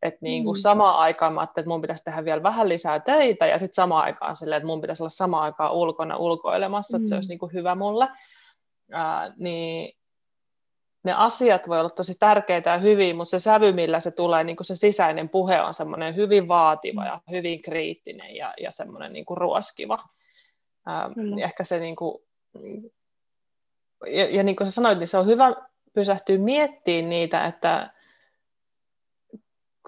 Että 0.02 0.20
niin 0.22 0.44
kuin 0.44 0.58
mm. 0.58 0.62
samaan 0.62 0.96
aikaan 0.96 1.34
mä 1.34 1.44
että 1.44 1.64
mun 1.66 1.82
pitäisi 1.82 2.04
tehdä 2.04 2.26
vielä 2.26 2.44
vähän 2.44 2.70
lisää 2.70 3.00
töitä 3.00 3.48
ja 3.48 3.60
sitten 3.60 3.76
samaan 3.76 4.04
aikaan 4.04 4.36
silleen, 4.36 4.58
että 4.58 4.68
mun 4.68 4.82
pitäisi 4.82 5.04
olla 5.04 5.10
samaan 5.10 5.44
aikaan 5.44 5.74
ulkona 5.74 6.18
ulkoilemassa, 6.18 6.98
mm. 6.98 7.02
että 7.04 7.10
se 7.10 7.16
mm. 7.16 7.18
olisi 7.18 7.30
niin 7.30 7.40
kuin 7.40 7.54
hyvä 7.54 7.76
mulle. 7.76 8.08
Ää, 8.92 9.34
niin 9.38 9.98
ne 11.04 11.14
asiat 11.14 11.68
voi 11.68 11.80
olla 11.80 11.90
tosi 11.90 12.16
tärkeitä 12.20 12.70
ja 12.70 12.78
hyviä, 12.78 13.14
mutta 13.14 13.40
se 13.40 13.44
sävy, 13.44 13.72
millä 13.72 14.00
se 14.00 14.12
tulee, 14.12 14.44
niin 14.44 14.56
kuin 14.56 14.68
se 14.68 14.76
sisäinen 14.76 15.30
puhe 15.30 15.62
on 15.62 15.74
semmoinen 15.74 16.16
hyvin 16.16 16.48
vaativa 16.48 17.06
ja 17.06 17.22
hyvin 17.32 17.62
kriittinen 17.62 18.36
ja, 18.36 18.54
ja 18.62 18.72
semmoinen 18.72 19.14
niin 19.14 19.26
kuin 19.26 19.38
ruoskiva. 19.38 20.04
Ähm, 20.90 21.40
ehkä 21.40 21.64
se 21.64 21.80
niin 21.80 21.96
kuin, 21.96 22.24
ja, 24.08 24.36
ja 24.36 24.44
niin 24.44 24.56
kuin 24.56 24.68
sä 24.68 24.74
sanoit, 24.74 25.00
niin 25.00 25.08
se 25.08 25.18
on 25.18 25.26
hyvä 25.26 25.56
pysähtyä 25.94 26.38
miettimään 26.38 27.10
niitä, 27.10 27.46
että 27.46 27.94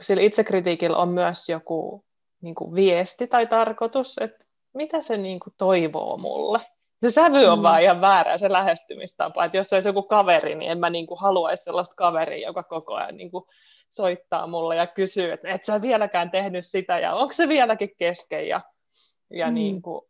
sillä 0.02 0.24
itsekritiikillä 0.24 0.98
on 0.98 1.10
myös 1.10 1.50
joku 1.50 2.06
niin 2.42 2.56
kuin 2.56 2.76
viesti 2.76 3.28
tai 3.28 3.48
tarkoitus, 3.48 4.18
että 4.18 4.46
mitä 4.74 5.02
se 5.02 5.18
niin 5.18 5.40
kuin 5.40 5.54
toivoo 5.58 6.18
mulle 6.18 6.60
se 7.04 7.10
sävy 7.10 7.46
on 7.46 7.60
mm. 7.60 7.64
vaan 7.64 7.82
ihan 7.82 8.02
väärä 8.02 8.38
se 8.38 8.52
lähestymistapa, 8.52 9.46
että 9.46 9.58
jos 9.58 9.74
olisi 9.74 9.90
joku 9.90 10.04
kaveri, 10.04 10.56
niin 10.56 10.72
en 10.72 10.80
mä 10.80 10.90
niin 10.90 11.08
kuin 11.08 11.20
haluaisi 11.20 11.64
sellaista 11.64 11.96
kaveria, 11.96 12.48
joka 12.48 12.64
koko 12.64 12.94
ajan 12.94 13.18
niin 13.18 13.32
kuin 13.32 13.44
soittaa 13.90 14.48
mulle 14.48 14.76
ja 14.76 14.88
kysyy, 14.88 15.32
että 15.32 15.50
et 15.50 15.66
sä 15.66 15.82
vieläkään 15.82 16.32
tehnyt 16.32 16.66
sitä 16.66 17.00
ja 17.00 17.14
onko 17.14 17.34
se 17.34 17.48
vieläkin 17.48 17.90
kesken 17.98 18.48
ja, 18.48 18.62
ja 19.30 19.48
mm. 19.48 19.54
niin 19.54 19.82
kuin, 19.82 20.02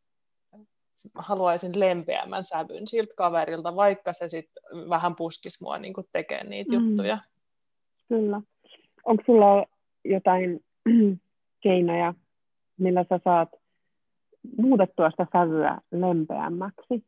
haluaisin 1.15 1.79
lempeämmän 1.79 2.43
sävyn 2.43 2.88
siltä 2.88 3.13
kaverilta, 3.17 3.75
vaikka 3.75 4.13
se 4.13 4.27
sitten 4.27 4.63
vähän 4.89 5.15
puskisi 5.15 5.63
mua 5.63 5.77
niin 5.77 5.93
tekemään 6.12 6.50
niitä 6.50 6.79
mm. 6.79 6.89
juttuja. 6.89 7.17
Kyllä. 8.09 8.41
Onko 9.05 9.23
sulla 9.25 9.65
jotain 10.05 10.59
keinoja, 11.63 12.13
millä 12.77 13.05
sä 13.09 13.19
saat 13.23 13.50
muutettua 14.57 15.12
sitä 15.12 15.27
sävyä 15.33 15.81
lempeämmäksi? 15.91 17.05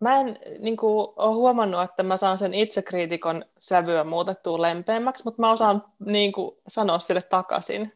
Mä 0.00 0.20
en 0.20 0.38
niin 0.58 0.76
kuin, 0.76 1.08
ole 1.16 1.34
huomannut, 1.34 1.82
että 1.82 2.02
mä 2.02 2.16
saan 2.16 2.38
sen 2.38 2.54
itsekriitikon 2.54 3.44
sävyä 3.58 4.04
muutettua 4.04 4.62
lempeämmäksi, 4.62 5.24
mutta 5.24 5.40
mä 5.40 5.50
osaan 5.50 5.84
niin 6.06 6.32
kuin, 6.32 6.56
sanoa 6.68 6.98
sille 6.98 7.22
takaisin. 7.22 7.92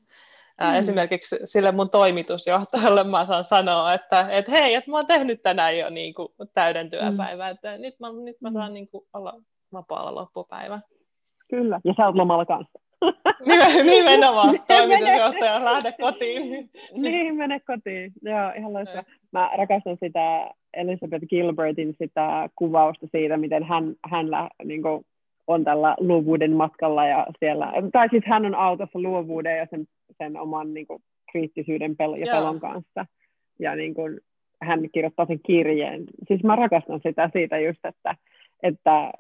Mm. 0.61 0.75
Esimerkiksi 0.75 1.37
sille 1.45 1.73
mun 1.73 1.91
toimitusjohtajalle 1.91 3.05
mä 3.05 3.27
saan 3.27 3.45
sanoa, 3.45 3.95
että, 3.95 4.29
että 4.31 4.53
hei, 4.53 4.75
että 4.75 4.91
mä 4.91 4.97
oon 4.97 5.07
tehnyt 5.07 5.43
tänään 5.43 5.79
jo 5.79 5.91
niin 5.91 6.15
kuin, 6.15 6.29
täyden 6.55 6.91
työpäivän, 6.91 7.49
mm. 7.49 7.55
että 7.55 7.79
nyt 7.79 8.01
mä, 8.01 8.13
nyt 8.25 8.41
mä 8.41 8.53
saan 8.53 8.75
niin 8.75 8.89
kuin, 8.89 9.07
olla 9.13 9.35
vapaalla 9.73 10.15
loppupäivä. 10.15 10.81
Kyllä, 11.51 11.81
ja 11.85 11.95
sä 11.97 12.07
oot 12.07 12.15
lomalla 12.15 12.47
kanssa. 12.47 12.84
Nimenomaan, 13.85 14.61
toimitusjohtaja, 14.69 15.65
lähde 15.65 15.95
kotiin. 16.01 16.71
niin, 16.93 17.37
mene 17.37 17.61
kotiin. 17.61 18.13
Joo, 18.23 18.53
ihan 18.57 18.73
loistavaa. 18.73 19.05
Mä 19.33 19.51
rakastan 19.57 19.97
sitä 20.01 20.51
Elizabeth 20.75 21.27
Gilbertin 21.27 21.97
sitä 21.99 22.49
kuvausta 22.57 23.07
siitä, 23.13 23.37
miten 23.37 23.65
hän, 23.65 23.95
hän 24.11 24.27
niin 24.65 24.83
kuin, 24.83 25.07
on 25.47 25.65
tällä 25.65 25.95
luovuuden 25.99 26.53
matkalla 26.53 27.07
ja 27.07 27.27
siellä, 27.39 27.73
tai 27.93 28.09
siis 28.09 28.25
hän 28.27 28.47
on 28.47 28.55
autossa 28.55 28.99
luovuuden 28.99 29.59
ja 29.59 29.67
sen, 29.71 29.87
sen 30.19 30.37
oman 30.37 30.75
niin 30.75 30.87
kuin, 30.87 31.03
kriittisyyden 31.33 31.93
pel- 31.93 32.19
ja 32.19 32.27
pelon 32.33 32.61
kanssa. 32.61 33.07
Ja 33.59 33.77
niin 33.77 33.95
kuin, 33.95 34.21
hän 34.63 34.91
kirjoittaa 34.93 35.27
sen 35.27 35.41
kirjeen. 35.47 36.05
Siis 36.29 36.43
mä 36.43 36.57
rakastan 36.57 37.01
sitä 37.03 37.31
siitä 37.33 37.59
just, 37.59 37.85
että, 37.85 38.17
että 38.63 39.13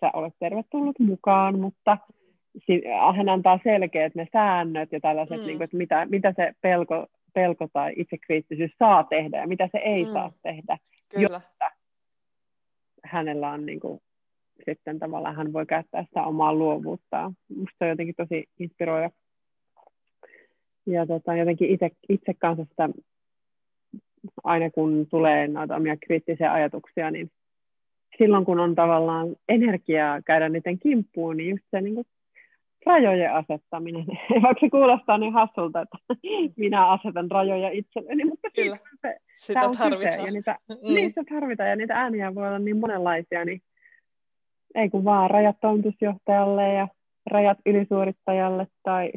sä 0.00 0.10
olet 0.12 0.34
tervetullut 0.38 0.98
mukaan, 0.98 1.58
mutta 1.58 1.98
hän 3.16 3.28
antaa 3.28 3.60
selkeät 3.64 4.14
ne 4.14 4.26
säännöt 4.32 4.92
ja 4.92 5.00
tällaiset, 5.00 5.40
mm. 5.40 5.46
niin 5.46 5.56
kuin, 5.56 5.64
että 5.64 5.76
mitä, 5.76 6.06
mitä 6.06 6.32
se 6.36 6.52
pelko, 6.60 7.06
pelko 7.34 7.68
tai 7.72 7.92
itsekriittisyys 7.96 8.70
saa 8.78 9.04
tehdä 9.04 9.40
ja 9.40 9.46
mitä 9.46 9.68
se 9.72 9.78
ei 9.78 10.04
mm. 10.04 10.12
saa 10.12 10.32
tehdä, 10.42 10.78
Kyllä. 11.08 11.22
jotta 11.22 11.70
hänellä 13.04 13.50
on 13.50 13.66
niin 13.66 13.80
kuin, 13.80 14.00
sitten 14.64 14.98
tavallaan 14.98 15.36
hän 15.36 15.52
voi 15.52 15.66
käyttää 15.66 16.04
sitä 16.04 16.22
omaa 16.22 16.54
luovuuttaan. 16.54 17.32
Musta 17.48 17.76
se 17.78 17.84
on 17.84 17.88
jotenkin 17.88 18.14
tosi 18.14 18.48
inspiroiva. 18.58 19.10
Ja 20.86 21.06
tota, 21.06 21.36
jotenkin 21.36 21.70
itse, 21.70 21.90
itse 22.08 22.34
kanssa 22.34 22.64
sitä, 22.64 22.88
aina 24.44 24.70
kun 24.70 25.06
tulee 25.10 25.48
noita 25.48 25.76
omia 25.76 25.96
kriittisiä 25.96 26.52
ajatuksia, 26.52 27.10
niin 27.10 27.30
silloin 28.18 28.44
kun 28.44 28.60
on 28.60 28.74
tavallaan 28.74 29.36
energiaa 29.48 30.22
käydä 30.22 30.48
niiden 30.48 30.78
kimppuun, 30.78 31.36
niin 31.36 31.50
just 31.50 31.64
se 31.70 31.80
niin 31.80 31.94
kuin 31.94 32.06
rajojen 32.86 33.34
asettaminen. 33.34 34.06
Vaikka 34.42 34.60
se 34.60 34.70
kuulostaa 34.70 35.18
niin 35.18 35.32
hassulta, 35.32 35.80
että 35.80 35.98
minä 36.56 36.88
asetan 36.88 37.30
rajoja 37.30 37.70
itselleni, 37.70 38.24
mutta 38.24 38.48
Kyllä. 38.54 38.78
se, 39.00 39.16
sitä 39.38 39.68
on 39.68 39.76
tarvitaan. 39.76 40.26
ja 40.26 40.32
niitä, 40.32 40.58
mm. 40.68 40.94
niistä 40.94 41.24
tarvitaan 41.28 41.70
ja 41.70 41.76
niitä 41.76 41.94
ääniä 41.94 42.34
voi 42.34 42.46
olla 42.46 42.58
niin 42.58 42.80
monenlaisia, 42.80 43.44
niin 43.44 43.62
ei 44.74 44.90
kun 44.90 45.04
vaan 45.04 45.30
rajat 45.30 45.56
toimitusjohtajalle 45.60 46.72
ja 46.72 46.88
rajat 47.30 47.58
ylisuorittajalle 47.66 48.66
tai 48.82 49.12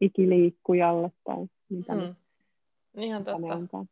ikiliikkujalle 0.00 1.10
tai 1.24 1.46
mitä 1.68 1.94
mm. 1.94 2.14
Ihan 2.96 3.24
totta. 3.24 3.86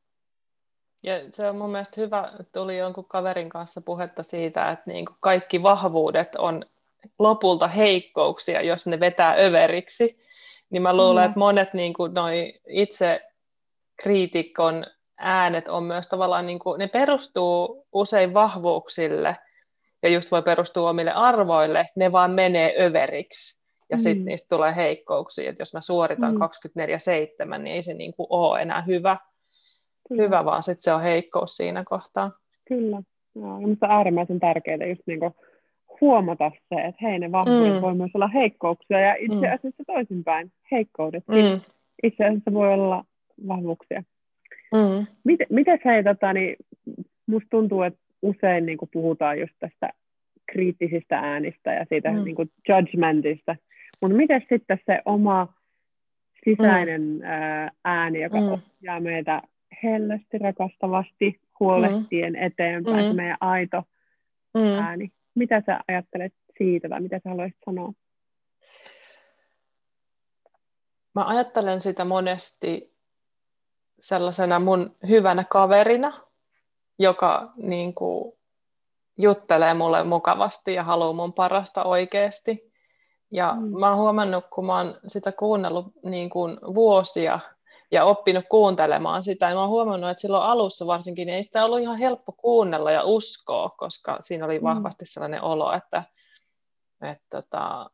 Ja 1.03 1.13
se 1.33 1.51
on 1.51 1.57
mun 1.57 1.71
mielestä 1.71 2.01
hyvä, 2.01 2.33
tuli 2.53 2.79
jonkun 2.79 3.05
kaverin 3.05 3.49
kanssa 3.49 3.81
puhetta 3.81 4.23
siitä, 4.23 4.71
että 4.71 4.91
niin 4.91 5.07
kuin 5.07 5.17
kaikki 5.21 5.63
vahvuudet 5.63 6.37
on 6.37 6.63
lopulta 7.19 7.69
heikkouksia, 7.69 8.63
jos 8.63 8.87
ne 8.87 9.01
vetää 9.01 9.35
överiksi, 9.39 10.19
niin 10.71 10.83
mä 10.83 10.97
luulen, 10.97 11.25
mm. 11.25 11.29
että 11.29 11.39
monet 11.39 11.75
niin 11.75 11.93
kuin, 11.93 12.15
noi 12.15 12.55
itse 12.69 13.21
kriitikon 14.03 14.87
äänet 15.19 15.69
on 15.69 15.83
myös 15.83 16.09
tavallaan, 16.09 16.47
niin 16.47 16.59
kuin, 16.59 16.79
ne 16.79 16.89
perustuu 16.89 17.87
usein 17.93 18.35
vahvuuksille, 18.35 19.37
ja 20.03 20.09
just 20.09 20.31
voi 20.31 20.43
perustua 20.43 20.91
omille 20.91 21.13
arvoille, 21.13 21.89
ne 21.97 22.13
vaan 22.13 22.31
menee 22.31 22.75
överiksi. 22.85 23.57
Ja 23.91 23.97
mm. 23.97 24.03
sitten 24.03 24.25
niistä 24.25 24.47
tulee 24.57 24.77
heikkouksia, 24.77 25.51
että 25.51 25.61
jos 25.61 25.75
mä 25.75 25.81
suoritan 25.81 26.35
mm. 26.35 26.41
24-7, 27.55 27.59
niin 27.59 27.75
ei 27.75 27.83
se 27.83 27.95
niin 27.95 28.15
kuin 28.15 28.27
ole 28.31 28.63
enää 28.63 28.83
hyvä, 28.83 29.17
Kyllä. 30.09 30.23
hyvä 30.23 30.45
vaan 30.45 30.63
sitten 30.63 30.83
se 30.83 30.93
on 30.93 31.03
heikkous 31.03 31.57
siinä 31.57 31.85
kohtaa. 31.85 32.31
Kyllä, 32.69 33.03
Joo, 33.35 33.61
ja 33.61 33.67
on 33.67 33.77
äärimmäisen 33.81 34.41
tärkeää 34.41 34.87
just 34.89 35.03
niin 35.07 35.21
kuin 35.21 35.35
huomata 36.01 36.51
se, 36.69 36.81
että 36.81 36.99
hei, 37.03 37.19
ne 37.19 37.33
vahvuudet 37.33 37.75
mm. 37.75 37.81
voi 37.81 37.95
myös 37.95 38.11
olla 38.15 38.29
heikkouksia 38.29 39.01
ja 39.01 39.15
itse 39.15 39.47
mm. 39.47 39.55
asiassa 39.55 39.83
toisinpäin, 39.87 40.53
heikkoudet 40.71 41.25
mm. 41.29 41.61
itse 42.03 42.25
asiassa 42.25 42.53
voi 42.53 42.75
olla 42.75 43.05
vahvuuksia. 43.49 44.03
Mm. 44.73 45.07
Miten, 45.51 45.79
hei, 45.85 46.05
tota, 46.05 46.33
niin, 46.33 46.57
musta 47.27 47.49
tuntuu, 47.51 47.83
että 47.83 48.01
usein 48.23 48.67
niin 48.67 48.79
kuin 48.79 48.89
puhutaan 48.93 49.41
just 49.41 49.55
tästä 49.59 49.91
kriittisistä 50.53 51.19
äänistä 51.19 51.73
ja 51.73 51.87
siitä 51.89 52.11
mm. 52.11 52.25
niin 52.25 52.37
kuin 52.37 52.51
judgmentista, 52.69 53.57
mutta 54.03 54.17
miten 54.17 54.43
sitten 54.49 54.79
se 54.87 55.03
oma 55.05 55.55
sisäinen 56.45 57.03
mm. 57.03 57.21
ääni, 57.85 58.23
joka 58.23 58.41
mm. 58.41 58.49
ohjaa 58.49 59.01
meitä 59.01 59.43
hellästi, 59.83 60.39
rakastavasti, 60.39 61.41
huolehtien 61.61 62.33
mm. 62.33 62.43
eteenpäin, 62.43 63.05
mm. 63.05 63.11
se 63.11 63.17
meidän 63.17 63.37
aito 63.41 63.83
mm. 64.55 64.63
ääni. 64.63 65.11
Mitä 65.37 65.63
sä 65.67 65.81
ajattelet 65.89 66.35
siitä 66.59 66.89
tai 66.89 67.01
mitä 67.01 67.21
sä 67.25 67.31
haluaisit 67.31 67.59
sanoa? 67.65 67.93
Mä 71.15 71.27
ajattelen 71.27 71.81
sitä 71.81 72.05
monesti 72.05 72.97
sellaisena 74.01 74.59
mun 74.59 74.97
hyvänä 75.09 75.45
kaverina, 75.45 76.21
joka 76.99 77.53
niin 77.57 77.95
kuin, 77.95 78.37
juttelee 79.19 79.75
mulle 79.75 80.05
mukavasti 80.05 80.75
ja 80.75 80.83
haluaa 80.83 81.13
mun 81.13 81.33
parasta 81.33 81.85
oikeasti. 81.85 82.73
Ja 83.31 83.55
mm. 83.61 83.79
mä 83.79 83.89
oon 83.89 83.99
huomannut, 83.99 84.45
kun 84.51 84.67
mä 84.67 84.77
oon 84.77 84.99
sitä 85.07 85.33
kuunnellut 85.33 85.87
niin 86.05 86.31
kuin 86.31 86.59
vuosia 86.75 87.41
ja 87.91 88.05
oppinut 88.05 88.45
kuuntelemaan 88.49 89.23
sitä, 89.23 89.49
ja 89.49 89.55
mä 89.55 89.61
oon 89.61 89.69
huomannut, 89.69 90.11
että 90.11 90.21
silloin 90.21 90.45
alussa 90.45 90.87
varsinkin 90.87 91.27
niin 91.27 91.37
ei 91.37 91.43
sitä 91.43 91.65
ollut 91.65 91.81
ihan 91.81 91.99
helppo 91.99 92.33
kuunnella 92.33 92.91
ja 92.91 93.05
uskoa, 93.05 93.71
koska 93.71 94.19
siinä 94.21 94.45
oli 94.45 94.59
mm. 94.59 94.65
vahvasti 94.65 95.07
sellainen 95.07 95.43
olo, 95.43 95.73
että, 95.73 96.03
että 97.03 97.27
tota, 97.31 97.91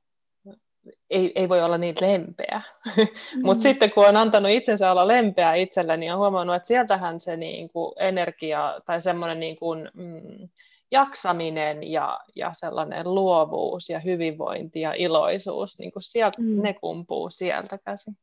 ei, 1.11 1.33
ei 1.35 1.49
voi 1.49 1.63
olla 1.63 1.79
niin 1.79 1.97
lempeä. 2.01 2.63
Mm. 3.37 3.43
Mutta 3.43 3.63
sitten 3.63 3.91
kun 3.93 4.09
on 4.09 4.17
antanut 4.17 4.51
itsensä 4.51 4.91
olla 4.91 5.09
lempeä 5.09 5.55
itselleni, 5.55 6.01
niin 6.01 6.13
on 6.13 6.19
huomannut, 6.19 6.57
että 6.57 6.67
sieltähän 6.67 7.21
se 7.21 7.37
niin 7.37 7.69
kuin 7.71 7.93
energia 7.99 8.81
tai 8.87 9.03
semmoinen 9.03 9.41
niin 9.41 9.57
kuin, 9.57 9.91
mm, 9.95 10.49
jaksaminen 10.93 11.91
ja, 11.91 12.21
ja 12.37 12.55
sellainen 12.55 13.15
luovuus 13.15 13.89
ja 13.89 13.99
hyvinvointi 13.99 14.81
ja 14.81 14.93
iloisuus, 14.95 15.79
niin 15.79 15.93
kuin 15.93 16.03
sieltä, 16.03 16.43
mm. 16.43 16.63
ne 16.63 16.75
kumpuu 16.75 17.31
sieltä 17.31 17.79
käsin. 17.79 18.17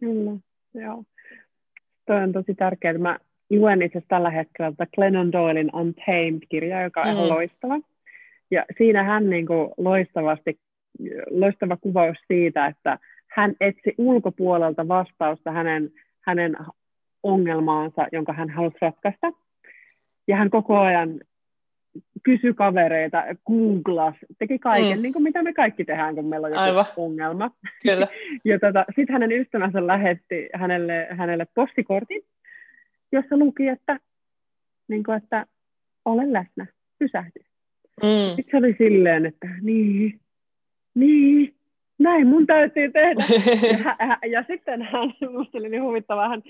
Kyllä, 0.00 0.30
joo. 0.80 1.04
Toi 2.06 2.22
on 2.22 2.32
tosi 2.32 2.54
tärkeää. 2.54 2.98
Mä 2.98 3.18
luen 3.50 3.82
itse 3.82 3.98
asiassa 3.98 4.08
tällä 4.08 4.30
hetkellä 4.30 4.70
tätä 4.70 4.86
Glennon 4.94 5.32
Doylein 5.32 5.70
Untamed-kirjaa, 5.74 6.82
joka 6.82 7.00
on 7.00 7.06
mm. 7.06 7.12
ihan 7.12 7.28
loistava. 7.28 7.80
Ja 8.50 8.64
siinä 8.78 9.02
hän 9.02 9.30
niin 9.30 9.46
kuin 9.46 9.70
loistavasti, 9.76 10.58
loistava 11.30 11.76
kuvaus 11.76 12.16
siitä, 12.26 12.66
että 12.66 12.98
hän 13.26 13.54
etsi 13.60 13.94
ulkopuolelta 13.98 14.88
vastausta 14.88 15.50
hänen, 15.50 15.90
hänen 16.20 16.56
ongelmaansa, 17.22 18.06
jonka 18.12 18.32
hän 18.32 18.50
halusi 18.50 18.76
ratkaista. 18.80 19.26
Ja 20.28 20.36
hän 20.36 20.50
koko 20.50 20.78
ajan 20.78 21.20
kysy 22.22 22.54
kavereita, 22.54 23.24
googlas, 23.46 24.14
teki 24.38 24.58
kaiken, 24.58 24.98
mm. 24.98 25.02
niin 25.02 25.12
kuin 25.12 25.22
mitä 25.22 25.42
me 25.42 25.52
kaikki 25.52 25.84
tehdään, 25.84 26.14
kun 26.14 26.26
meillä 26.26 26.46
on 26.46 26.52
joku 26.52 26.62
Aivan. 26.62 26.86
ongelma. 26.96 27.50
Kyllä. 27.82 28.08
ja 28.44 28.58
tota, 28.58 28.84
sitten 28.96 29.12
hänen 29.12 29.32
ystävänsä 29.32 29.86
lähetti 29.86 30.48
hänelle, 30.54 31.06
hänelle 31.10 31.46
postikortin, 31.54 32.22
jossa 33.12 33.36
luki, 33.36 33.68
että, 33.68 34.00
niin 34.88 35.04
kuin, 35.04 35.16
että 35.16 35.46
ole 36.04 36.32
läsnä, 36.32 36.66
pysähdy. 36.98 37.40
Mm. 38.02 38.36
Sitten 38.36 38.50
se 38.50 38.56
oli 38.56 38.74
silleen, 38.78 39.26
että 39.26 39.48
niin, 39.62 40.20
niin, 40.94 41.54
näin 41.98 42.26
mun 42.26 42.46
täytyy 42.46 42.92
tehdä. 42.92 43.24
ja, 43.84 43.96
ja, 44.06 44.18
ja 44.30 44.44
sitten 44.46 44.82
hän, 44.82 45.12
musta 45.32 45.58
oli 45.58 45.68
niin 45.68 45.82
huvittavaa, 45.82 46.28
hän, 46.28 46.42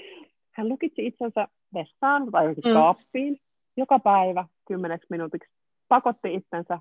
hän 0.53 0.69
lukitsi 0.69 1.07
itsensä 1.07 1.49
vessaan 1.75 2.31
tai 2.31 2.45
johonkin 2.45 2.65
mm. 2.65 2.73
kaappiin 2.73 3.41
joka 3.77 3.99
päivä 3.99 4.45
kymmeneksi 4.69 5.07
minuutiksi 5.11 5.51
pakotti 5.89 6.35
itsensä 6.35 6.79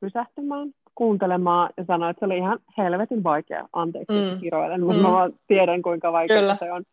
pysähtymään, 0.00 0.70
kuuntelemaan 0.94 1.70
ja 1.76 1.84
sanoi, 1.84 2.10
että 2.10 2.20
se 2.20 2.26
oli 2.26 2.36
ihan 2.36 2.58
helvetin 2.78 3.24
vaikea. 3.24 3.68
Anteeksi, 3.72 4.12
mm. 4.12 4.40
kiroilen, 4.40 4.80
mutta 4.80 5.02
mm. 5.02 5.12
mä 5.12 5.30
tiedän, 5.46 5.82
kuinka 5.82 6.12
vaikea 6.12 6.56
se 6.56 6.72
on. 6.72 6.84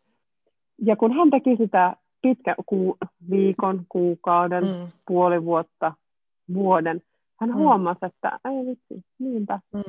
Ja 0.82 0.96
kun 0.96 1.14
hän 1.14 1.30
teki 1.30 1.56
sitä 1.58 1.96
pitkä 2.22 2.56
ku, 2.66 2.98
viikon, 3.30 3.86
kuukauden, 3.90 4.64
mm. 4.64 4.88
puoli 5.08 5.46
vuotta, 5.46 5.94
vuoden, 6.54 7.02
hän 7.40 7.50
mm. 7.50 7.56
huomasi, 7.56 8.00
että 8.06 8.40
ei 8.46 8.66
vitsi, 8.66 9.06
niinpä. 9.20 9.60
Mm. 9.74 9.84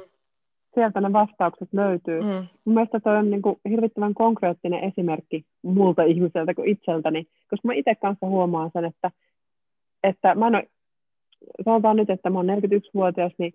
Sieltä 0.77 1.01
ne 1.01 1.13
vastaukset 1.13 1.69
löytyy. 1.73 2.21
Mm. 2.21 2.47
Mun 2.65 2.75
mielestä 2.75 3.01
toi 3.01 3.17
on 3.17 3.31
niin 3.31 3.43
kuin 3.43 3.57
hirvittävän 3.71 4.15
konkreettinen 4.15 4.85
esimerkki 4.85 5.45
multa 5.63 6.03
ihmiseltä 6.03 6.55
kuin 6.55 6.69
itseltäni, 6.69 7.25
koska 7.51 7.69
mä 7.69 7.75
itse 7.75 7.95
kanssa 7.95 8.27
huomaan 8.27 8.71
sen, 8.73 8.85
että 8.85 9.11
että 10.03 10.35
mä 10.35 10.47
en 10.47 10.55
ole, 10.55 10.69
sanotaan 11.65 11.97
nyt, 11.97 12.11
että 12.11 12.31
mä 12.31 12.39
oon 12.39 12.47
41-vuotias, 12.47 13.33
niin 13.39 13.55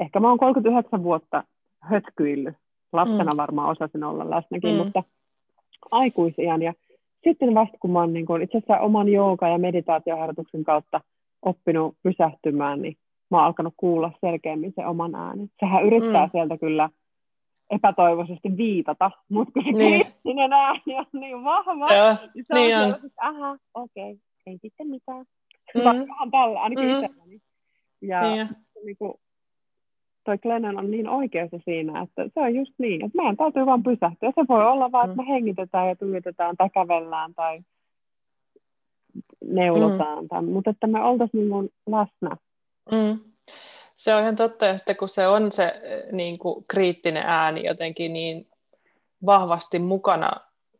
ehkä 0.00 0.20
mä 0.20 0.28
oon 0.28 0.38
39 0.38 1.02
vuotta 1.02 1.44
hötkyillyt. 1.80 2.54
Lapsena 2.92 3.32
mm. 3.32 3.36
varmaan 3.36 3.70
osasin 3.70 4.04
olla 4.04 4.30
läsnäkin, 4.30 4.70
mm. 4.70 4.76
mutta 4.76 5.02
aikuisiän. 5.90 6.62
Ja 6.62 6.72
sitten 7.24 7.54
vasta 7.54 7.78
kun 7.80 7.90
mä 7.90 7.98
oon 7.98 8.12
niin 8.12 8.26
kun, 8.26 8.42
itse 8.42 8.58
asiassa 8.58 8.78
oman 8.78 9.06
jooga- 9.08 9.48
ja 9.48 9.58
meditaatioharjoituksen 9.58 10.64
kautta 10.64 11.00
oppinut 11.42 11.94
pysähtymään, 12.02 12.82
niin 12.82 12.96
mä 13.30 13.36
oon 13.36 13.46
alkanut 13.46 13.74
kuulla 13.76 14.12
selkeämmin 14.20 14.72
se 14.76 14.86
oman 14.86 15.14
äänen. 15.14 15.50
Sehän 15.60 15.86
yrittää 15.86 16.26
mm. 16.26 16.30
sieltä 16.30 16.58
kyllä 16.58 16.90
epätoivoisesti 17.70 18.56
viitata, 18.56 19.10
mutta 19.28 19.52
kun 19.52 19.64
se 19.64 19.70
niin. 19.72 20.00
kriittinen 20.02 20.52
ääni 20.52 20.96
on 20.98 21.06
niin 21.12 21.44
vahva, 21.44 21.94
Joo, 21.94 22.16
niin 22.34 22.44
se 22.48 22.54
niin 22.54 22.76
on, 22.76 22.84
on. 22.84 22.94
että 22.94 23.08
aha, 23.18 23.58
okei, 23.74 24.12
okay, 24.12 24.16
ei 24.46 24.58
sitten 24.62 24.86
mitään. 24.86 25.24
Mm. 25.74 25.84
Vähän 25.84 26.30
tällä, 26.30 26.60
ainakin 26.60 26.84
mm. 26.84 26.90
itselläni. 26.90 27.40
Ja 28.02 28.20
niin. 28.22 28.48
niin 28.84 28.96
kuin, 28.96 29.14
toi 30.24 30.38
Glennon 30.38 30.78
on 30.78 30.90
niin 30.90 31.08
oikeassa 31.08 31.58
siinä, 31.64 32.00
että 32.00 32.22
se 32.34 32.40
on 32.40 32.54
just 32.54 32.72
niin, 32.78 33.04
että 33.04 33.16
meidän 33.16 33.36
täytyy 33.36 33.66
vaan 33.66 33.82
pysähtyä. 33.82 34.32
Se 34.34 34.44
voi 34.48 34.66
olla 34.66 34.92
vaan, 34.92 35.10
että 35.10 35.22
mm. 35.22 35.28
me 35.28 35.34
hengitetään 35.34 35.88
ja 35.88 35.96
tuijotetaan 35.96 36.56
tai 36.56 36.70
kävellään 36.70 37.34
tai 37.34 37.60
neulotaan, 39.44 40.22
mm. 40.24 40.28
tai, 40.28 40.42
mutta 40.42 40.70
että 40.70 40.86
me 40.86 41.04
oltaisiin 41.04 41.48
niin 41.48 41.70
läsnä. 41.86 42.36
Mm. 42.90 43.20
Se 43.96 44.14
on 44.14 44.22
ihan 44.22 44.36
totta, 44.36 44.66
ja 44.66 44.76
sitten 44.76 44.96
kun 44.96 45.08
se 45.08 45.26
on 45.26 45.52
se 45.52 45.80
niin 46.12 46.38
kuin, 46.38 46.64
kriittinen 46.68 47.22
ääni 47.26 47.64
jotenkin 47.64 48.12
niin 48.12 48.48
vahvasti 49.26 49.78
mukana 49.78 50.30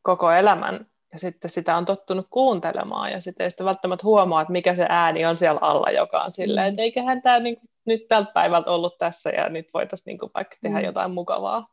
koko 0.02 0.32
elämän 0.32 0.86
ja 1.12 1.18
sitten 1.18 1.50
sitä 1.50 1.76
on 1.76 1.84
tottunut 1.84 2.26
kuuntelemaan 2.30 3.12
ja 3.12 3.20
sitten 3.20 3.44
ei 3.44 3.50
sitä 3.50 3.64
välttämättä 3.64 4.04
huomaa, 4.04 4.42
että 4.42 4.52
mikä 4.52 4.74
se 4.74 4.86
ääni 4.88 5.26
on 5.26 5.36
siellä 5.36 5.60
alla, 5.62 5.90
joka 5.90 6.22
on 6.22 6.32
silleen, 6.32 6.66
mm. 6.66 6.70
että 6.70 6.82
eiköhän 6.82 7.22
tämä 7.22 7.38
niin, 7.38 7.56
nyt 7.84 8.08
tältä 8.08 8.32
päivältä 8.32 8.70
ollut 8.70 8.98
tässä 8.98 9.30
ja 9.30 9.48
nyt 9.48 9.68
voitaisiin 9.74 10.06
niin 10.06 10.18
kuin 10.18 10.32
vaikka 10.34 10.56
tehdä 10.62 10.78
mm. 10.78 10.84
jotain 10.84 11.10
mukavaa. 11.10 11.68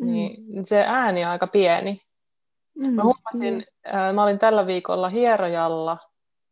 Mm. 0.00 0.12
Niin 0.12 0.66
se 0.66 0.84
ääni 0.86 1.24
on 1.24 1.30
aika 1.30 1.46
pieni. 1.46 2.02
Mm. 2.74 2.92
Mä 2.92 3.02
huomasin, 3.02 3.66
mm. 3.86 4.14
mä 4.14 4.22
olin 4.22 4.38
tällä 4.38 4.66
viikolla 4.66 5.08
hierojalla 5.08 5.98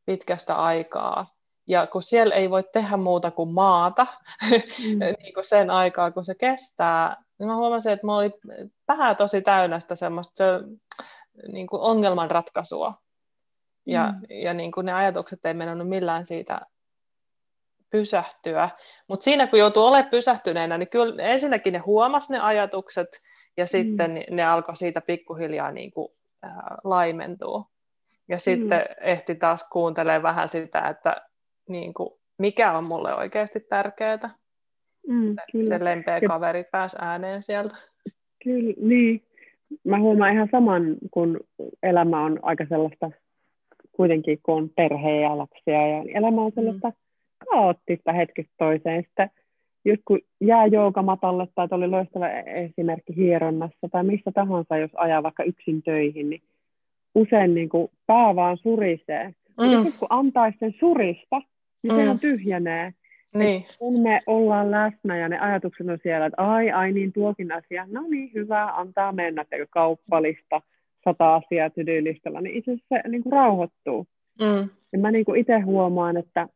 pitkästä 0.06 0.54
aikaa 0.54 1.34
ja 1.66 1.87
kun 1.87 2.03
siellä 2.03 2.35
ei 2.35 2.50
voi 2.50 2.64
tehdä 2.72 2.96
muuta 2.96 3.31
kuin 3.31 3.53
maata 3.53 4.07
mm. 4.42 4.98
niin 5.22 5.35
kuin 5.35 5.44
sen 5.44 5.70
aikaa, 5.70 6.11
kun 6.11 6.24
se 6.24 6.35
kestää, 6.35 7.16
niin 7.38 7.48
mä 7.48 7.57
huomasin, 7.57 7.92
että 7.92 8.07
mulla 8.07 8.18
oli 8.18 8.33
pää 8.87 9.14
tosi 9.14 9.42
täynnä 9.42 9.81
sitä 9.81 9.94
semmoista, 9.94 10.35
se, 10.37 10.44
niin 11.53 11.66
kuin 11.66 11.83
ongelmanratkaisua. 11.83 12.94
Ja, 13.87 14.12
mm. 14.12 14.20
ja 14.42 14.55
niin 14.55 14.72
kuin 14.72 14.87
ne 14.87 14.92
ajatukset 14.92 15.46
ei 15.46 15.55
mennyt 15.55 15.88
millään 15.88 16.27
siitä 16.27 16.61
pysähtyä. 17.90 18.70
Mutta 19.09 19.24
siinä 19.24 19.46
kun 19.46 19.59
joutuu 19.59 19.87
olemaan 19.87 20.11
pysähtyneenä, 20.11 20.79
niin 20.79 20.88
kyllä 20.88 21.22
ensinnäkin 21.22 21.72
ne 21.72 21.79
huomasi 21.79 22.33
ne 22.33 22.40
ajatukset 22.40 23.09
ja 23.57 23.66
sitten 23.66 24.11
mm. 24.11 24.37
ne 24.37 24.44
alkoi 24.44 24.77
siitä 24.77 25.00
pikkuhiljaa 25.00 25.70
niin 25.70 25.92
kuin, 25.92 26.09
äh, 26.44 26.53
laimentua. 26.85 27.64
Ja 28.29 28.37
mm. 28.37 28.40
sitten 28.40 28.87
ehti 29.00 29.35
taas 29.35 29.68
kuuntelemaan 29.72 30.22
vähän 30.22 30.48
sitä, 30.48 30.88
että 30.88 31.22
niin 31.68 31.94
kuin, 31.94 32.11
mikä 32.38 32.72
on 32.72 32.85
mulle 32.85 33.14
oikeasti 33.14 33.61
tärkeää. 33.61 34.31
Mm, 35.09 35.37
se, 35.53 35.64
se 35.68 35.85
lempeä 35.85 36.20
kaveri 36.20 36.64
pääsi 36.72 36.96
ääneen 37.00 37.42
sieltä. 37.42 37.77
Kyllä, 38.44 38.74
niin 38.81 39.22
mä 39.85 39.98
huomaan 39.98 40.33
ihan 40.33 40.48
saman, 40.53 40.96
kun 41.11 41.40
elämä 41.83 42.24
on 42.24 42.38
aika 42.42 42.66
sellaista, 42.68 43.11
kuitenkin 43.92 44.38
kun 44.42 44.55
on 44.55 44.70
perhe 44.77 45.20
ja 45.20 45.38
lapsia, 45.38 45.88
ja 45.88 46.05
elämä 46.14 46.40
on 46.40 46.53
sellaista 46.55 46.88
mm. 46.88 46.94
kaoottista 47.50 48.12
hetkistä 48.12 48.55
toiseen. 48.59 49.03
Sitten 49.03 49.31
just 49.85 50.03
kun 50.05 50.20
jää 50.40 50.66
joogamatalle, 50.66 51.48
tai 51.55 51.68
oli 51.70 51.88
loistava 51.88 52.29
esimerkki 52.46 53.16
hieronnassa, 53.16 53.88
tai 53.92 54.05
missä 54.05 54.33
tahansa, 54.35 54.77
jos 54.77 54.90
ajaa 54.94 55.22
vaikka 55.22 55.44
yksin 55.44 55.83
töihin, 55.83 56.31
niin 56.31 56.42
usein 57.14 57.55
niin 57.55 57.68
kuin 57.68 57.90
pää 58.07 58.37
vaan 58.37 58.57
surisee. 58.57 59.35
Mm. 59.61 59.72
Jos 59.72 59.94
kun 59.94 60.09
antaisi 60.11 60.59
sen 60.59 60.74
surista, 60.81 61.42
niin 61.85 61.94
mm. 61.94 62.01
sehän 62.01 62.18
tyhjenee. 62.18 62.94
Niin. 63.35 63.66
kun 63.79 64.03
me 64.03 64.20
ollaan 64.27 64.70
läsnä 64.70 65.16
ja 65.16 65.29
ne 65.29 65.38
ajatukset 65.38 65.88
on 65.88 65.99
siellä, 66.03 66.27
että 66.27 66.42
ai, 66.42 66.70
ai 66.70 66.92
niin 66.92 67.12
tuokin 67.12 67.53
asia, 67.53 67.87
no 67.90 68.05
niin 68.09 68.31
hyvä, 68.35 68.66
antaa 68.66 69.12
mennä, 69.12 69.42
että 69.42 69.57
kauppalista, 69.70 70.62
sata 71.05 71.35
asiaa 71.35 71.70
tydyylistalla, 71.70 72.40
niin 72.40 72.57
itse 72.57 72.70
asiassa 72.70 72.97
se 73.03 73.09
niin 73.09 73.23
kuin 73.23 73.33
rauhoittuu. 73.33 74.07
Mm. 74.40 74.68
Ja 74.92 74.99
mä 74.99 75.11
niin 75.11 75.25
kuin 75.25 75.40
itse 75.40 75.61
huomaan, 75.61 76.16
että 76.16 76.49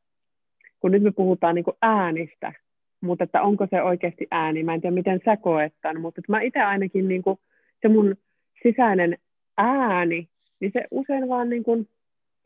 kun 0.81 0.91
nyt 0.91 1.03
me 1.03 1.11
puhutaan 1.11 1.55
niin 1.55 1.65
kuin 1.65 1.77
äänistä, 1.83 2.53
mutta 3.01 3.25
että 3.25 3.43
onko 3.43 3.67
se 3.71 3.83
oikeasti 3.83 4.27
ääni, 4.31 4.63
mä 4.63 4.75
en 4.75 4.81
tiedä 4.81 4.95
miten 4.95 5.21
sä 5.25 5.37
koet 5.37 5.75
tämän, 5.83 6.01
mutta 6.01 6.21
että 6.21 6.33
mä 6.33 6.41
itse 6.41 6.61
ainakin 6.61 7.09
niin 7.09 7.23
kuin, 7.23 7.39
se 7.83 7.89
mun 7.89 8.17
sisäinen 8.63 9.19
ääni, 9.59 10.29
niin 10.61 10.73
se 10.73 10.85
usein 10.91 11.29
vaan 11.29 11.49
niin 11.49 11.65
kuin, 11.65 11.89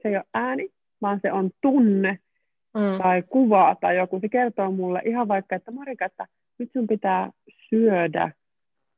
se 0.03 0.09
ei 0.09 0.17
ole 0.17 0.25
ääni, 0.35 0.69
vaan 1.03 1.21
se 1.23 1.33
on 1.33 1.51
tunne 1.61 2.19
mm. 2.75 2.99
tai 3.03 3.23
kuva 3.23 3.77
tai 3.81 3.97
joku. 3.97 4.21
Se 4.21 4.29
kertoo 4.29 4.71
mulle 4.71 5.03
ihan 5.05 5.29
vaikka, 5.29 5.57
että 5.57 5.71
Marika, 5.71 6.05
että 6.05 6.27
nyt 6.59 6.73
sun 6.73 6.87
pitää 6.87 7.31
syödä 7.69 8.31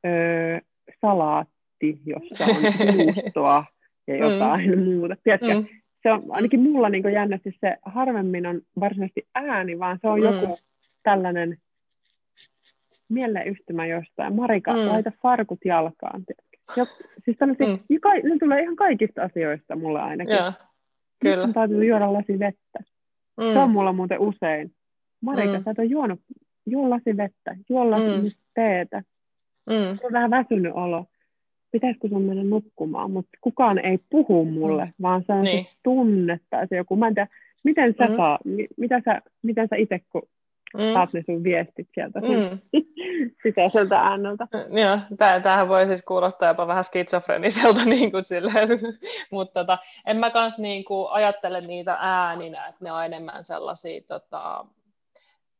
öö, 0.05 0.59
salaatti, 1.01 1.99
jossa 2.05 2.45
on 2.45 2.63
juustoa 2.97 3.65
ja 4.07 4.13
mm. 4.13 4.19
jotain 4.19 4.79
mm. 4.79 4.83
muuta. 4.83 5.15
Tiedätkö? 5.23 5.53
Mm. 5.53 5.65
Se 6.03 6.11
on 6.11 6.23
ainakin 6.29 6.59
mulla 6.59 6.89
niin 6.89 7.13
jännästi 7.13 7.57
se 7.61 7.77
harvemmin 7.85 8.45
on 8.45 8.61
varsinaisesti 8.79 9.27
ääni, 9.35 9.79
vaan 9.79 9.99
se 10.01 10.07
on 10.07 10.19
mm. 10.19 10.25
joku 10.25 10.59
tällainen 11.03 11.57
mieleyhtymä 13.09 13.85
jostain. 13.85 14.35
Marika, 14.35 14.73
mm. 14.73 14.87
laita 14.87 15.11
farkut 15.21 15.59
jalkaan. 15.65 16.23
Ja, 16.75 16.85
siis 17.25 17.37
tällaisia, 17.37 17.67
mm. 17.67 17.79
ne 18.29 18.37
tulee 18.39 18.61
ihan 18.61 18.75
kaikista 18.75 19.21
asioista 19.21 19.75
mulle 19.75 20.01
ainakin. 20.01 20.35
Ja, 20.35 20.53
kyllä. 21.21 21.47
Nyt 21.47 21.53
täytyy 21.53 21.85
juoda 21.85 22.13
lasi 22.13 22.39
vettä. 22.39 22.79
Mm. 23.37 23.53
Se 23.53 23.59
on 23.59 23.71
mulla 23.71 23.93
muuten 23.93 24.19
usein. 24.19 24.71
Marika, 25.21 25.57
mm. 25.57 25.63
sä 25.63 25.71
et 25.71 25.79
ole 25.79 25.87
juonut, 25.87 26.19
juo 26.65 26.89
lasi 26.89 27.17
vettä, 27.17 27.55
juo 27.69 27.91
lasi 27.91 28.21
mm. 28.21 28.31
teetä. 28.53 29.03
Mm. 29.69 29.97
Se 29.97 30.05
on 30.05 30.13
vähän 30.13 30.31
väsynyt 30.31 30.73
olo. 30.75 31.05
Pitäisikö 31.71 32.07
sun 32.07 32.21
mennä 32.21 32.43
nukkumaan? 32.43 33.11
Mutta 33.11 33.37
kukaan 33.41 33.77
ei 33.79 33.99
puhu 34.09 34.45
mulle, 34.45 34.85
mm. 34.85 34.91
vaan 35.01 35.23
se 35.27 35.33
on 35.33 35.43
niin. 35.43 35.65
se 35.65 35.71
tunne 35.83 36.39
tai 36.49 36.67
se 36.67 36.75
joku. 36.75 36.95
Mä 36.95 37.07
en 37.07 37.15
tiedä, 37.15 37.27
miten 37.63 37.95
sä 37.97 38.07
mm. 38.07 38.15
saa, 38.15 38.39
mitä 38.77 39.01
sä, 39.05 39.21
miten 39.41 39.67
sä 39.69 39.75
itse, 39.75 39.99
kun 40.11 40.21
mm. 40.73 40.93
saat 40.93 41.13
ne 41.13 41.23
sun 41.25 41.43
viestit 41.43 41.87
sieltä 41.93 42.19
mm. 42.19 42.59
sisäiseltä 43.43 43.99
ääneltä. 43.99 44.47
Mm, 44.53 44.77
joo, 44.77 44.99
tämähän 45.17 45.69
voi 45.69 45.87
siis 45.87 46.01
kuulostaa 46.01 46.47
jopa 46.47 46.67
vähän 46.67 46.83
skitsofreniselta, 46.83 47.85
niin 47.95 48.11
kuin 48.11 48.23
silleen. 48.23 48.69
mutta 49.31 49.59
tota, 49.59 49.77
en 50.05 50.17
mä 50.17 50.29
kans 50.29 50.59
niin 50.59 50.85
kuin 50.85 51.11
ajattele 51.11 51.61
niitä 51.61 51.97
ääninä, 51.99 52.67
että 52.67 52.85
ne 52.85 52.91
on 52.91 53.05
enemmän 53.05 53.45
sellaisia, 53.45 54.01
tota, 54.07 54.65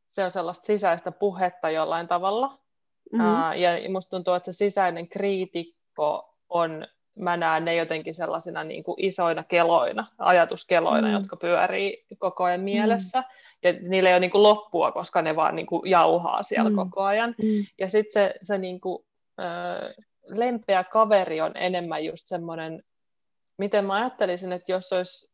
se 0.08 0.24
on 0.24 0.30
sellaista 0.30 0.66
sisäistä 0.66 1.12
puhetta 1.12 1.70
jollain 1.70 2.08
tavalla. 2.08 2.58
Mm-hmm. 3.12 3.32
Uh, 3.32 3.52
ja 3.52 3.90
musta 3.90 4.10
tuntuu, 4.10 4.34
että 4.34 4.52
se 4.52 4.56
sisäinen 4.56 5.08
kriitikko 5.08 6.34
on 6.48 6.86
mä 7.14 7.36
näen 7.36 7.64
ne 7.64 7.74
jotenkin 7.74 8.14
sellaisina 8.14 8.64
niin 8.64 8.84
kuin 8.84 9.04
isoina 9.04 9.44
keloina, 9.44 10.06
ajatuskeloina, 10.18 11.08
mm. 11.08 11.14
jotka 11.14 11.36
pyörii 11.36 12.06
koko 12.18 12.44
ajan 12.44 12.60
mielessä. 12.60 13.20
Mm 13.20 13.26
ja 13.66 13.74
niillä 13.88 14.08
ei 14.08 14.14
ole 14.14 14.20
niin 14.20 14.30
kuin 14.30 14.42
loppua, 14.42 14.92
koska 14.92 15.22
ne 15.22 15.36
vaan 15.36 15.56
niin 15.56 15.66
kuin 15.66 15.90
jauhaa 15.90 16.42
siellä 16.42 16.70
mm. 16.70 16.76
koko 16.76 17.02
ajan. 17.02 17.34
Mm. 17.42 17.66
Ja 17.78 17.90
sitten 17.90 18.12
se, 18.12 18.34
se 18.42 18.58
niin 18.58 18.80
kuin, 18.80 19.04
äh, 19.40 19.94
lempeä 20.26 20.84
kaveri 20.84 21.40
on 21.40 21.52
enemmän 21.54 22.04
just 22.04 22.26
semmoinen, 22.26 22.82
miten 23.58 23.84
mä 23.84 23.94
ajattelisin, 23.94 24.52
että 24.52 24.72
jos 24.72 24.92
olisi 24.92 25.30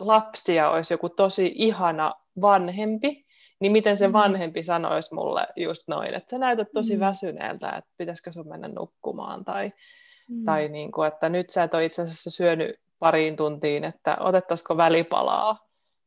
lapsia, 0.00 0.70
olisi 0.70 0.94
joku 0.94 1.08
tosi 1.08 1.52
ihana 1.54 2.14
vanhempi, 2.40 3.24
niin 3.60 3.72
miten 3.72 3.96
se 3.96 4.06
mm. 4.06 4.12
vanhempi 4.12 4.64
sanoisi 4.64 5.14
mulle 5.14 5.46
just 5.56 5.82
noin, 5.88 6.14
että 6.14 6.30
sä 6.30 6.38
näytät 6.38 6.68
tosi 6.74 6.94
mm. 6.94 7.00
väsyneeltä, 7.00 7.68
että 7.68 7.90
pitäisikö 7.96 8.32
sun 8.32 8.48
mennä 8.48 8.68
nukkumaan, 8.68 9.44
tai, 9.44 9.72
mm. 10.28 10.44
tai 10.44 10.68
niin 10.68 10.92
kuin, 10.92 11.08
että 11.08 11.28
nyt 11.28 11.50
sä 11.50 11.62
et 11.62 11.74
ole 11.74 11.84
itse 11.84 12.02
asiassa 12.02 12.30
syönyt 12.30 12.76
pariin 12.98 13.36
tuntiin, 13.36 13.84
että 13.84 14.16
otettaisiko 14.20 14.76
välipalaa, 14.76 15.58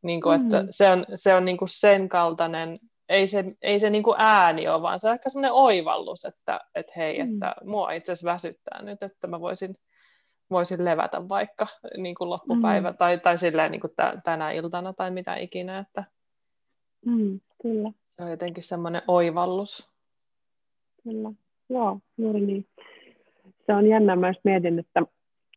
niin 0.06 0.22
kuin, 0.22 0.42
mm. 0.42 0.46
että 0.46 0.68
se 0.72 0.90
on, 0.90 1.06
se 1.16 1.34
on 1.34 1.46
niin 1.46 1.58
kuin 1.58 1.70
sen 1.70 2.10
kaltainen, 2.10 2.80
ei 3.10 3.28
se, 3.28 3.46
ei 3.62 3.80
se 3.80 3.90
niin 3.90 4.04
kuin 4.04 4.16
ääni 4.20 4.68
ole, 4.68 4.82
vaan 4.82 5.00
se 5.00 5.08
on 5.08 5.14
ehkä 5.14 5.30
sellainen 5.30 5.54
oivallus, 5.54 6.26
että, 6.26 6.62
että 6.76 6.94
hei, 6.98 7.24
mm. 7.24 7.34
että 7.34 7.56
mua 7.64 7.92
itse 7.92 8.12
asiassa 8.12 8.32
väsyttää 8.32 8.84
nyt, 8.84 9.04
että 9.04 9.28
mä 9.28 9.42
voisin, 9.42 9.76
voisin 10.52 10.86
levätä 10.86 11.30
vaikka 11.30 11.68
niin 11.98 12.16
kuin 12.16 12.30
loppupäivä 12.30 12.92
mm. 12.92 12.98
tai, 12.98 13.20
tai 13.20 13.38
silleen 13.38 13.72
niin 13.72 13.82
kuin 13.82 13.94
tänä 14.24 14.52
iltana 14.52 14.94
tai 14.94 15.12
mitä 15.12 15.36
ikinä. 15.36 15.80
Että 15.80 16.04
mm, 17.06 17.40
kyllä. 17.62 17.92
Se 18.16 18.24
on 18.24 18.32
jotenkin 18.32 18.64
semmoinen 18.64 19.02
oivallus. 19.08 19.90
Kyllä, 21.04 21.32
joo, 21.70 22.00
juuri 22.18 22.42
niin. 22.42 22.66
Se 23.66 23.74
on 23.74 23.88
jännä, 23.88 24.16
mä 24.16 24.34
mietin, 24.44 24.80
että 24.80 25.02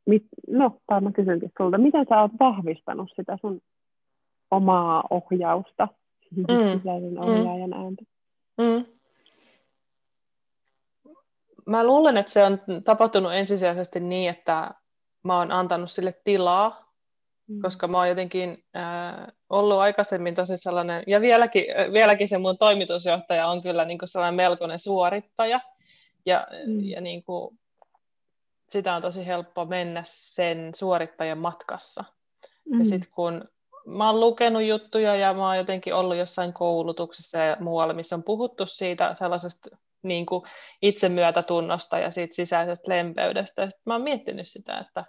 mit, 0.07 0.23
no, 0.49 0.81
tai 0.87 1.01
mä 1.01 1.13
kysynkin 1.13 1.53
sulta, 1.59 1.79
miten 1.79 2.07
sä 2.09 2.21
oot 2.21 2.33
vahvistanut 2.41 3.11
sitä 3.17 3.39
sun 3.41 3.61
omaa 4.51 5.05
ohjausta, 5.11 5.89
mm. 6.37 6.45
sisäisen 6.79 7.13
mm. 7.13 7.19
ohjaajan 7.19 7.73
ääntä. 7.73 8.05
Mm. 8.59 8.87
Mä 11.67 11.87
luulen, 11.87 12.17
että 12.17 12.33
se 12.33 12.45
on 12.45 12.59
tapahtunut 12.85 13.33
ensisijaisesti 13.35 14.01
niin, 14.01 14.31
että 14.31 14.71
mä 15.23 15.39
oon 15.39 15.53
antanut 15.53 15.91
sille 15.91 16.15
tilaa, 16.25 16.93
mm. 17.49 17.63
koska 17.63 17.89
mä 17.89 17.99
oon 17.99 18.09
jotenkin 18.09 18.65
äh, 18.77 19.27
ollut 19.51 19.79
aikaisemmin 19.79 20.35
tosi 20.35 20.57
sellainen, 20.57 21.03
ja 21.07 21.21
vieläkin, 21.21 21.65
vieläkin 21.93 22.29
se 22.29 22.39
mun 22.39 22.59
toimitusjohtaja 22.59 23.47
on 23.47 23.63
kyllä 23.63 23.85
niin 23.85 23.99
kuin 23.99 24.09
sellainen 24.09 24.37
melkoinen 24.37 24.79
suorittaja, 24.79 25.61
ja, 26.27 26.47
mm. 26.67 26.85
ja 26.85 27.01
niin 27.01 27.23
kuin, 27.23 27.59
sitä 28.73 28.95
on 28.95 29.03
tosi 29.03 29.27
helppo 29.27 29.65
mennä 29.65 30.05
sen 30.07 30.73
suorittajan 30.75 31.39
matkassa. 31.39 32.05
Mm. 32.71 32.81
Ja 32.81 32.87
sitten 32.87 33.11
kun 33.11 33.49
mä 33.89 34.07
oon 34.07 34.21
lukenut 34.21 34.63
juttuja 34.63 35.17
ja 35.17 35.35
mä 35.35 35.47
oon 35.47 35.57
jotenkin 35.57 35.95
ollut 35.95 36.17
jossain 36.17 36.53
koulutuksessa 36.53 37.39
ja 37.39 37.57
muualla, 37.61 37.95
missä 37.95 38.17
on 38.17 38.23
puhuttu 38.23 38.67
siitä 38.67 39.15
sellaisesta 39.15 39.77
niin 40.03 40.27
kuin 40.27 40.43
itsemyötätunnosta 40.83 41.99
ja 41.99 42.11
siitä 42.11 42.35
sisäisestä 42.35 42.89
lempeydestä. 42.89 43.63
Ja 43.63 43.71
mä 43.87 43.95
oon 43.95 44.03
miettinyt 44.03 44.49
sitä, 44.49 44.79
että 44.79 45.05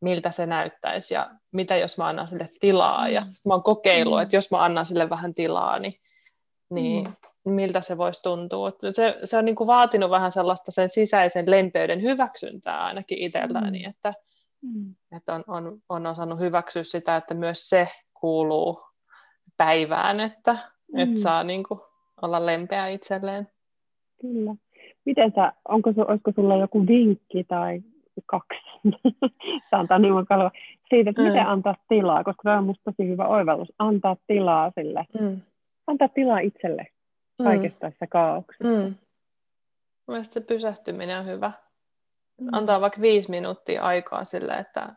miltä 0.00 0.30
se 0.30 0.46
näyttäisi 0.46 1.14
ja 1.14 1.30
mitä 1.52 1.76
jos 1.76 1.98
mä 1.98 2.06
annan 2.06 2.28
sille 2.28 2.50
tilaa. 2.60 3.08
Ja 3.08 3.20
mm. 3.20 3.34
mä 3.44 3.54
oon 3.54 3.62
kokeillut, 3.62 4.18
mm. 4.18 4.22
että 4.22 4.36
jos 4.36 4.50
mä 4.50 4.64
annan 4.64 4.86
sille 4.86 5.10
vähän 5.10 5.34
tilaa, 5.34 5.78
niin, 5.78 5.94
niin 6.70 7.04
mm. 7.44 7.52
miltä 7.52 7.80
se 7.80 7.98
voisi 7.98 8.22
tuntua. 8.22 8.72
Se, 8.92 9.18
se 9.24 9.38
on 9.38 9.44
niin 9.44 9.56
kuin 9.56 9.66
vaatinut 9.66 10.10
vähän 10.10 10.32
sellaista 10.32 10.70
sen 10.70 10.88
sisäisen 10.88 11.50
lempeyden 11.50 12.02
hyväksyntää 12.02 12.84
ainakin 12.84 13.18
itseltäni, 13.18 13.82
mm. 13.82 13.90
että 13.90 14.14
Mm. 14.62 14.94
Että 15.16 15.34
on, 15.34 15.44
on, 15.46 15.78
on 15.88 16.06
osannut 16.06 16.38
hyväksyä 16.38 16.84
sitä, 16.84 17.16
että 17.16 17.34
myös 17.34 17.68
se 17.68 17.88
kuuluu 18.20 18.82
päivään, 19.56 20.20
että, 20.20 20.52
mm. 20.92 20.98
että 20.98 21.20
saa 21.20 21.44
niin 21.44 21.64
kuin, 21.64 21.80
olla 22.22 22.46
lempeä 22.46 22.88
itselleen. 22.88 23.48
Kyllä. 24.20 24.54
Miten 25.04 25.32
sä, 25.36 25.52
onko, 25.68 25.90
olisiko 26.08 26.32
sulla 26.34 26.56
joku 26.56 26.86
vinkki 26.86 27.44
tai 27.44 27.82
kaksi, 28.26 28.58
antaa 29.72 29.98
niin 29.98 30.26
kalva, 30.28 30.50
siitä, 30.88 31.10
että 31.10 31.22
mm. 31.22 31.28
miten 31.28 31.46
antaa 31.46 31.74
tilaa, 31.88 32.24
koska 32.24 32.42
tämä 32.42 32.58
on 32.58 32.64
minusta 32.64 32.92
tosi 32.92 33.08
hyvä 33.08 33.26
oivallus, 33.26 33.72
antaa 33.78 34.16
tilaa 34.26 34.72
sille, 34.74 35.06
mm. 35.20 35.40
antaa 35.86 36.08
tilaa 36.08 36.38
itselle 36.38 36.86
kaikessa 37.42 37.76
mm. 37.76 37.80
tässä 37.80 38.06
kaauksessa. 38.06 38.64
Mm. 38.64 38.94
Mielestäni 40.08 40.32
se 40.32 40.40
pysähtyminen 40.40 41.18
on 41.18 41.26
hyvä. 41.26 41.52
Mm. 42.40 42.48
Antaa 42.52 42.80
vaikka 42.80 43.00
viisi 43.00 43.30
minuuttia 43.30 43.82
aikaa 43.82 44.24
sille, 44.24 44.54
että 44.54 44.94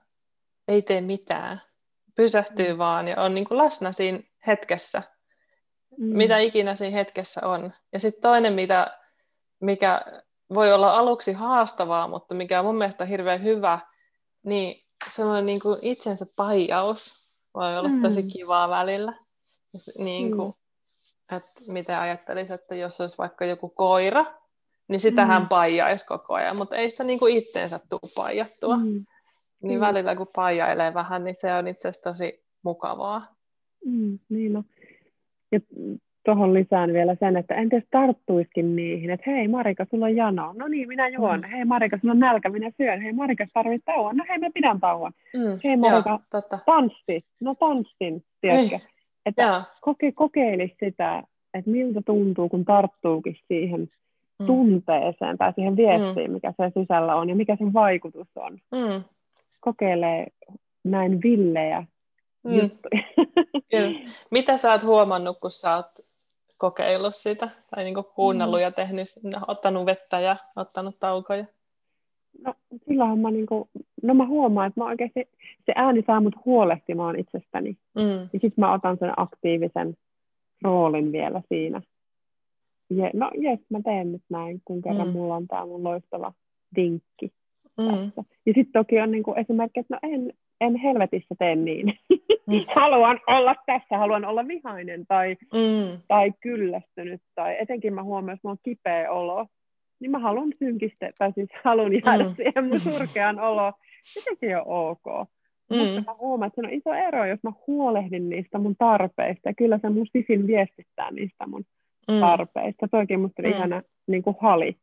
ei 0.67 0.81
tee 0.81 1.01
mitään. 1.01 1.61
Pysähtyy 2.15 2.73
mm. 2.73 2.77
vaan 2.77 3.07
ja 3.07 3.21
on 3.21 3.35
niin 3.35 3.45
kuin 3.45 3.57
läsnä 3.57 3.91
siinä 3.91 4.19
hetkessä, 4.47 5.03
mm. 5.97 6.17
mitä 6.17 6.37
ikinä 6.37 6.75
siinä 6.75 6.97
hetkessä 6.97 7.47
on. 7.47 7.73
Ja 7.93 7.99
sitten 7.99 8.21
toinen, 8.21 8.53
mitä, 8.53 8.99
mikä 9.59 10.01
voi 10.53 10.73
olla 10.73 10.97
aluksi 10.97 11.33
haastavaa, 11.33 12.07
mutta 12.07 12.35
mikä 12.35 12.59
on 12.59 12.65
mun 12.65 12.77
mielestä 12.77 13.05
hirveän 13.05 13.43
hyvä, 13.43 13.79
niin 14.43 14.85
semmoinen 15.15 15.45
niin 15.45 15.59
kuin 15.59 15.79
itsensä 15.81 16.25
paijaus 16.35 17.27
voi 17.53 17.77
olla 17.77 17.89
mm. 17.89 18.01
tosi 18.01 18.23
kivaa 18.23 18.69
välillä. 18.69 19.13
Niin 19.97 20.37
kuin, 20.37 20.53
mm. 21.31 21.37
että 21.37 21.61
miten 21.67 21.97
ajattelisit, 21.97 22.51
että 22.51 22.75
jos 22.75 23.01
olisi 23.01 23.17
vaikka 23.17 23.45
joku 23.45 23.69
koira, 23.69 24.25
niin 24.91 24.99
sitä 24.99 25.25
hän 25.25 25.41
mm. 25.41 25.47
paijaisi 25.47 26.05
koko 26.05 26.33
ajan, 26.33 26.57
mutta 26.57 26.75
ei 26.75 26.89
sitä 26.89 27.03
niinku 27.03 27.27
itteensä 27.27 27.79
tule 27.89 28.11
paijattua. 28.15 28.77
Mm. 28.77 29.05
Niin 29.63 29.79
mm. 29.79 29.81
välillä 29.81 30.15
kun 30.15 30.27
paijailee 30.35 30.93
vähän, 30.93 31.23
niin 31.23 31.35
se 31.41 31.53
on 31.53 31.67
itse 31.67 31.87
asiassa 31.87 32.09
tosi 32.09 32.43
mukavaa. 32.63 33.25
Mm, 33.85 34.19
niin 34.29 34.53
no. 34.53 34.63
Ja 35.51 35.59
tuohon 36.25 36.53
lisään 36.53 36.93
vielä 36.93 37.15
sen, 37.19 37.37
että 37.37 37.55
entäs 37.55 37.83
tarttuiskin 37.91 38.75
niihin, 38.75 39.09
että 39.09 39.31
hei 39.31 39.47
Marika, 39.47 39.85
sulla 39.89 40.05
on 40.05 40.15
jano. 40.15 40.53
No 40.57 40.67
niin, 40.67 40.87
minä 40.87 41.07
juon. 41.07 41.39
Mm. 41.39 41.49
Hei 41.49 41.65
Marika, 41.65 41.97
sulla 42.01 42.11
on 42.11 42.19
nälkä, 42.19 42.49
minä 42.49 42.71
syön. 42.77 43.01
Hei 43.01 43.13
Marika, 43.13 43.47
tarvit 43.53 43.81
tauon. 43.85 44.17
No 44.17 44.25
hei, 44.29 44.37
mä 44.37 44.49
pidän 44.53 44.79
tauon. 44.79 45.11
Mm. 45.33 45.59
Hei 45.63 45.77
Marika, 45.77 46.09
Joo, 46.09 46.19
totta. 46.29 46.59
tanssi. 46.65 47.25
No 47.39 47.55
tanssin, 47.55 48.23
tiedätkö? 48.41 48.75
Ei. 48.75 48.81
Että 49.25 49.63
koke, 49.81 50.11
kokeilisi 50.11 50.75
sitä, 50.85 51.23
että 51.53 51.71
miltä 51.71 52.01
tuntuu, 52.05 52.49
kun 52.49 52.65
tarttuukin 52.65 53.35
siihen. 53.47 53.89
Tunteeseen 54.45 55.37
tai 55.37 55.53
siihen 55.53 55.77
viestiin, 55.77 56.29
mm. 56.29 56.33
mikä 56.33 56.53
se 56.57 56.79
sisällä 56.79 57.15
on 57.15 57.29
ja 57.29 57.35
mikä 57.35 57.55
sen 57.55 57.73
vaikutus 57.73 58.27
on. 58.35 58.57
Mm. 58.71 59.03
Kokeilee 59.59 60.27
näin 60.83 61.21
villejä 61.23 61.85
mm. 62.43 62.53
juttuja. 62.53 63.01
Mitä 64.31 64.57
sä 64.57 64.71
oot 64.71 64.83
huomannut, 64.83 65.39
kun 65.39 65.51
sä 65.51 65.75
oot 65.75 65.91
kokeillut 66.57 67.15
sitä 67.15 67.49
tai 67.75 67.83
niin 67.83 67.95
kuunnellut 68.15 68.59
mm. 68.59 68.63
ja 68.63 68.71
tehnyt, 68.71 69.07
ottanut 69.47 69.85
vettä 69.85 70.19
ja 70.19 70.35
ottanut 70.55 70.99
taukoja? 70.99 71.45
No 72.45 72.53
silloinhan 72.87 73.19
mä, 73.19 73.31
niin 73.31 73.45
kuin, 73.45 73.69
no 74.03 74.13
mä 74.13 74.25
huomaan, 74.25 74.67
että 74.67 74.79
mä 74.79 74.85
oikeasti, 74.85 75.29
se 75.65 75.73
ääni 75.75 76.03
saa 76.07 76.21
mut 76.21 76.35
huolehtimaan 76.45 77.19
itsestäni. 77.19 77.77
Mm. 77.95 78.29
Ja 78.33 78.39
sitten 78.41 78.53
mä 78.57 78.73
otan 78.73 78.97
sen 78.97 79.13
aktiivisen 79.17 79.97
roolin 80.61 81.11
vielä 81.11 81.41
siinä. 81.49 81.81
Je, 82.97 83.11
no 83.13 83.31
jes, 83.37 83.59
mä 83.69 83.81
teen 83.81 84.11
nyt 84.11 84.21
näin, 84.29 84.61
kun 84.65 84.81
kerran 84.81 85.07
mm. 85.07 85.13
mulla 85.13 85.35
on 85.35 85.47
tämä 85.47 85.65
mun 85.65 85.83
loistava 85.83 86.33
vinkki. 86.75 87.31
Mm. 87.77 88.11
Ja 88.45 88.53
sitten 88.53 88.71
toki 88.73 88.99
on 88.99 89.11
niin 89.11 89.23
kuin 89.23 89.39
esimerkki, 89.39 89.79
että 89.79 89.95
no 89.95 89.99
en, 90.13 90.33
en 90.61 90.75
helvetissä 90.75 91.35
tee 91.39 91.55
niin. 91.55 91.93
Mm. 92.47 92.65
haluan 92.75 93.19
olla 93.27 93.55
tässä, 93.65 93.97
haluan 93.97 94.25
olla 94.25 94.47
vihainen 94.47 95.05
tai, 95.07 95.37
mm. 95.53 96.01
tai 96.07 96.33
kyllästynyt. 96.41 97.21
Tai 97.35 97.57
etenkin 97.59 97.93
mä 97.93 98.03
huomioon, 98.03 98.35
että 98.35 98.47
mä 98.47 98.51
oon 98.51 98.57
kipeä 98.63 99.11
olo, 99.11 99.47
niin 99.99 100.11
mä 100.11 100.19
haluan 100.19 100.53
synkistä, 100.59 101.11
tai 101.17 101.31
siis 101.33 101.49
haluan 101.63 101.93
jäädä 102.05 102.23
mm. 102.23 102.35
siihen 102.35 102.67
mun 102.67 102.79
surkean 102.79 103.39
olo. 103.39 103.73
Sekin 104.13 104.57
on 104.57 104.63
ok. 104.65 105.29
Mm. 105.69 105.77
Mutta 105.77 106.11
mä 106.11 106.17
huomaan, 106.19 106.47
että 106.47 106.61
se 106.61 106.67
on 106.67 106.73
iso 106.73 106.93
ero, 107.07 107.25
jos 107.25 107.39
mä 107.43 107.51
huolehdin 107.67 108.29
niistä 108.29 108.57
mun 108.57 108.75
tarpeista. 108.79 109.49
Ja 109.49 109.53
kyllä 109.53 109.79
se 109.81 109.89
mun 109.89 110.07
sisin 110.11 110.47
viestittää 110.47 111.11
niistä 111.11 111.47
mun 111.47 111.63
mm. 112.07 112.19
tarpeista. 112.19 112.87
Toikin 112.87 113.19
musta 113.19 113.41
mm. 113.41 113.49
ihana 113.49 113.81
niin 114.07 114.23
kuin 114.23 114.35
hali. 114.41 114.77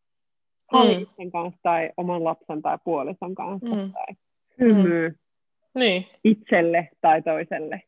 Hali 0.73 0.97
mm. 0.97 1.03
itsen 1.03 1.31
kanssa 1.31 1.61
tai 1.63 1.91
oman 1.97 2.25
lapsen 2.25 2.63
tai 2.63 2.79
puolison 2.85 3.35
kanssa. 3.35 3.75
Mm. 3.75 3.93
Tai 3.93 4.15
hymy 4.61 5.09
mm. 5.09 5.15
niin. 5.81 6.07
itselle 6.25 6.89
tai 7.01 7.23
toiselle. 7.23 7.83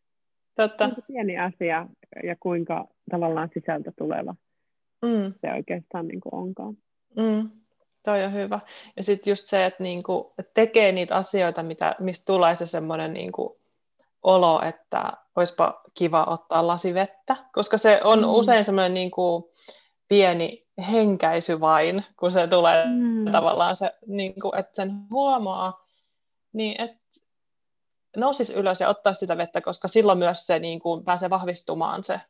Totta. 0.56 0.84
On 0.84 0.96
pieni 1.06 1.38
asia 1.38 1.86
ja 2.24 2.36
kuinka 2.40 2.88
tavallaan 3.10 3.50
sisältö 3.54 3.92
tuleva 3.98 4.34
mm. 5.02 5.34
se 5.40 5.52
oikeastaan 5.52 6.08
niin 6.08 6.20
kuin 6.20 6.34
onkaan. 6.34 6.74
Mm. 7.16 7.50
Toi 8.02 8.24
on 8.24 8.32
hyvä. 8.32 8.60
Ja 8.96 9.04
sitten 9.04 9.30
just 9.30 9.46
se, 9.46 9.66
että 9.66 9.82
niinku, 9.82 10.34
tekee 10.54 10.92
niitä 10.92 11.16
asioita, 11.16 11.62
mitä, 11.62 11.94
mistä 11.98 12.24
tulee 12.26 12.56
se 12.56 12.66
semmoinen 12.66 13.12
niinku 13.12 13.59
olo, 14.22 14.62
että 14.62 15.12
olisipa 15.36 15.80
kiva 15.94 16.24
ottaa 16.24 16.66
lasi 16.66 16.94
vettä, 16.94 17.36
koska 17.52 17.78
se 17.78 18.00
on 18.04 18.18
mm. 18.18 18.28
usein 18.28 18.64
semmoinen 18.64 18.94
niinku 18.94 19.52
pieni 20.08 20.66
henkäisy 20.90 21.60
vain, 21.60 22.04
kun 22.16 22.32
se 22.32 22.46
tulee 22.46 22.84
mm. 22.86 23.32
tavallaan 23.32 23.76
se, 23.76 23.94
niinku, 24.06 24.52
että 24.58 24.72
sen 24.76 24.92
huomaa, 25.10 25.84
niin 26.52 26.80
että 26.80 27.00
nousisi 28.16 28.54
ylös 28.54 28.80
ja 28.80 28.88
ottaa 28.88 29.14
sitä 29.14 29.36
vettä, 29.36 29.60
koska 29.60 29.88
silloin 29.88 30.18
myös 30.18 30.46
se 30.46 30.58
niin 30.58 30.80
kuin, 30.80 31.04
pääsee 31.04 31.30
vahvistumaan 31.30 32.04
se, 32.04 32.20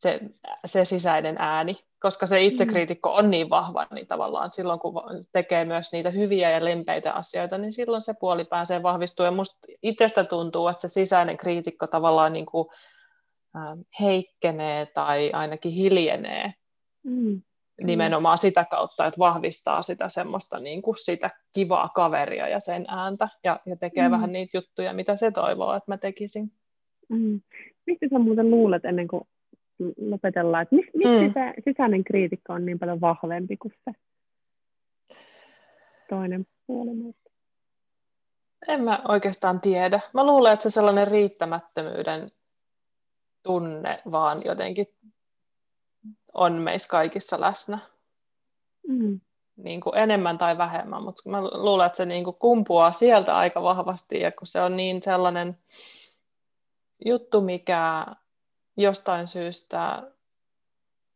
se, 0.00 0.20
se 0.66 0.84
sisäinen 0.84 1.36
ääni 1.38 1.76
koska 2.00 2.26
se 2.26 2.44
itsekriitikko 2.44 3.14
on 3.14 3.30
niin 3.30 3.50
vahva, 3.50 3.86
niin 3.90 4.06
tavallaan 4.06 4.50
silloin 4.52 4.80
kun 4.80 4.92
tekee 5.32 5.64
myös 5.64 5.92
niitä 5.92 6.10
hyviä 6.10 6.50
ja 6.50 6.64
lempeitä 6.64 7.12
asioita, 7.12 7.58
niin 7.58 7.72
silloin 7.72 8.02
se 8.02 8.14
puoli 8.20 8.44
pääsee 8.44 8.82
vahvistumaan. 8.82 9.32
Ja 9.32 9.36
musta 9.36 9.58
itsestä 9.82 10.24
tuntuu, 10.24 10.68
että 10.68 10.88
se 10.88 10.92
sisäinen 10.92 11.36
kriitikko 11.36 11.86
tavallaan 11.86 12.32
niin 12.32 12.46
kuin, 12.46 12.68
heikkenee 14.00 14.86
tai 14.86 15.30
ainakin 15.32 15.72
hiljenee 15.72 16.54
mm. 17.04 17.42
nimenomaan 17.82 18.38
sitä 18.38 18.64
kautta, 18.70 19.06
että 19.06 19.18
vahvistaa 19.18 19.82
sitä 19.82 20.08
semmoista 20.08 20.60
niin 20.60 20.82
kuin 20.82 20.96
sitä 20.96 21.30
kivaa 21.52 21.88
kaveria 21.88 22.48
ja 22.48 22.60
sen 22.60 22.84
ääntä 22.88 23.28
ja, 23.44 23.60
ja 23.66 23.76
tekee 23.76 24.08
mm. 24.08 24.12
vähän 24.12 24.32
niitä 24.32 24.56
juttuja, 24.56 24.92
mitä 24.92 25.16
se 25.16 25.30
toivoo, 25.30 25.74
että 25.74 25.92
mä 25.92 25.98
tekisin. 25.98 26.52
Mm. 27.08 27.40
Mistä 27.86 28.06
sä 28.10 28.18
muuten 28.18 28.50
luulet 28.50 28.84
ennen 28.84 29.08
kuin 29.08 29.22
lopetellaan, 30.00 30.62
että 30.62 30.76
miksi, 30.76 30.98
mm. 30.98 31.32
se 31.32 31.54
sisäinen 31.64 32.04
kriitikko 32.04 32.52
on 32.52 32.66
niin 32.66 32.78
paljon 32.78 33.00
vahvempi 33.00 33.56
kuin 33.56 33.72
se 33.84 33.92
toinen 36.08 36.46
puoli? 36.66 36.90
En 38.68 38.84
mä 38.84 39.02
oikeastaan 39.08 39.60
tiedä. 39.60 40.00
Mä 40.14 40.26
luulen, 40.26 40.52
että 40.52 40.62
se 40.62 40.70
sellainen 40.70 41.08
riittämättömyyden 41.08 42.32
tunne 43.42 44.02
vaan 44.10 44.42
jotenkin 44.44 44.86
on 46.34 46.52
meissä 46.52 46.88
kaikissa 46.88 47.40
läsnä. 47.40 47.78
Mm. 48.88 49.20
Niin 49.56 49.80
kuin 49.80 49.96
enemmän 49.96 50.38
tai 50.38 50.58
vähemmän, 50.58 51.02
mutta 51.02 51.22
mä 51.30 51.42
luulen, 51.42 51.86
että 51.86 51.96
se 51.96 52.04
niin 52.04 52.24
kuin 52.24 52.36
kumpuaa 52.36 52.92
sieltä 52.92 53.36
aika 53.36 53.62
vahvasti, 53.62 54.20
ja 54.20 54.32
kun 54.32 54.46
se 54.46 54.60
on 54.60 54.76
niin 54.76 55.02
sellainen 55.02 55.58
juttu, 57.04 57.40
mikä 57.40 58.06
jostain 58.80 59.26
syystä 59.26 60.02